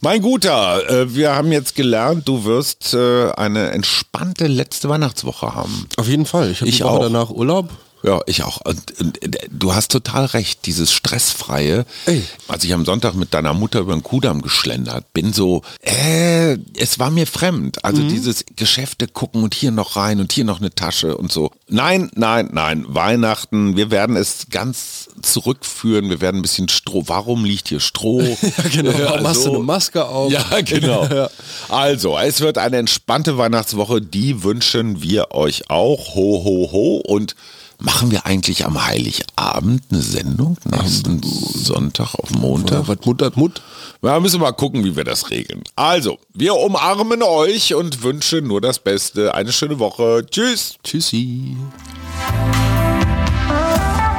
Mein 0.00 0.22
Guter, 0.22 0.88
äh, 0.88 1.14
wir 1.14 1.34
haben 1.34 1.50
jetzt 1.50 1.74
gelernt, 1.74 2.28
du 2.28 2.44
wirst 2.44 2.94
äh, 2.94 3.32
eine 3.32 3.70
entspannte 3.72 4.46
letzte 4.46 4.88
Weihnachtswoche 4.88 5.52
haben. 5.52 5.88
Auf 5.96 6.06
jeden 6.08 6.26
Fall. 6.26 6.50
Ich 6.52 6.60
habe 6.60 6.68
Ich 6.68 6.76
die 6.76 6.84
Woche 6.84 6.92
auch. 6.92 7.00
danach 7.00 7.30
Urlaub. 7.30 7.70
Ja, 8.04 8.20
ich 8.26 8.42
auch. 8.42 8.60
Und, 8.66 9.00
und, 9.00 9.22
äh, 9.22 9.48
du 9.50 9.74
hast 9.74 9.90
total 9.90 10.26
recht, 10.26 10.66
dieses 10.66 10.92
Stressfreie. 10.92 11.86
Ey. 12.04 12.22
Als 12.48 12.62
ich 12.62 12.74
am 12.74 12.84
Sonntag 12.84 13.14
mit 13.14 13.32
deiner 13.32 13.54
Mutter 13.54 13.80
über 13.80 13.94
den 13.94 14.02
Kudamm 14.02 14.42
geschlendert 14.42 15.10
bin, 15.14 15.32
so, 15.32 15.62
äh, 15.80 16.58
es 16.76 16.98
war 16.98 17.10
mir 17.10 17.26
fremd. 17.26 17.82
Also 17.82 18.02
dieses 18.02 18.44
Geschäfte 18.56 19.08
gucken 19.08 19.42
und 19.42 19.54
hier 19.54 19.70
noch 19.70 19.96
rein 19.96 20.20
und 20.20 20.32
hier 20.32 20.44
noch 20.44 20.60
eine 20.60 20.74
Tasche 20.74 21.16
und 21.16 21.32
so. 21.32 21.50
Nein, 21.68 22.10
nein, 22.14 22.50
nein. 22.52 22.84
Weihnachten, 22.88 23.76
wir 23.78 23.90
werden 23.90 24.16
es 24.16 24.48
ganz 24.50 25.08
zurückführen. 25.22 26.10
Wir 26.10 26.20
werden 26.20 26.40
ein 26.40 26.42
bisschen 26.42 26.68
Stroh. 26.68 27.04
Warum 27.06 27.46
liegt 27.46 27.68
hier 27.68 27.80
Stroh? 27.80 28.20
ja, 28.42 28.68
genau. 28.70 28.92
Warum 28.98 29.26
hast 29.26 29.46
du 29.46 29.54
eine 29.54 29.64
Maske 29.64 30.04
auf? 30.04 30.30
Ja, 30.30 30.44
genau. 30.60 31.08
Also, 31.68 32.18
es 32.18 32.40
wird 32.40 32.58
eine 32.58 32.76
entspannte 32.76 33.38
Weihnachtswoche. 33.38 34.02
Die 34.02 34.42
wünschen 34.42 35.02
wir 35.02 35.30
euch 35.30 35.70
auch. 35.70 36.14
Ho, 36.14 36.44
ho, 36.44 36.68
ho. 36.70 36.96
Und 36.96 37.34
machen 37.78 38.10
wir 38.10 38.26
eigentlich 38.26 38.64
am 38.64 38.84
Heiligabend 38.84 39.82
eine 39.90 40.00
Sendung? 40.00 40.56
Nächsten 40.64 41.20
Sonntag 41.22 42.14
auf 42.14 42.30
Montag? 42.30 42.88
Was 42.88 42.98
muttert 43.04 43.36
Mut? 43.36 43.62
Ja, 44.02 44.20
müssen 44.20 44.40
wir 44.40 44.46
mal 44.46 44.52
gucken, 44.52 44.84
wie 44.84 44.96
wir 44.96 45.04
das 45.04 45.30
regeln. 45.30 45.62
Also, 45.76 46.18
wir 46.32 46.54
umarmen 46.54 47.22
euch 47.22 47.74
und 47.74 48.02
wünschen 48.02 48.46
nur 48.46 48.60
das 48.60 48.78
Beste. 48.78 49.34
Eine 49.34 49.52
schöne 49.52 49.78
Woche. 49.78 50.24
Tschüss. 50.30 50.76
Tschüssi. 50.82 51.56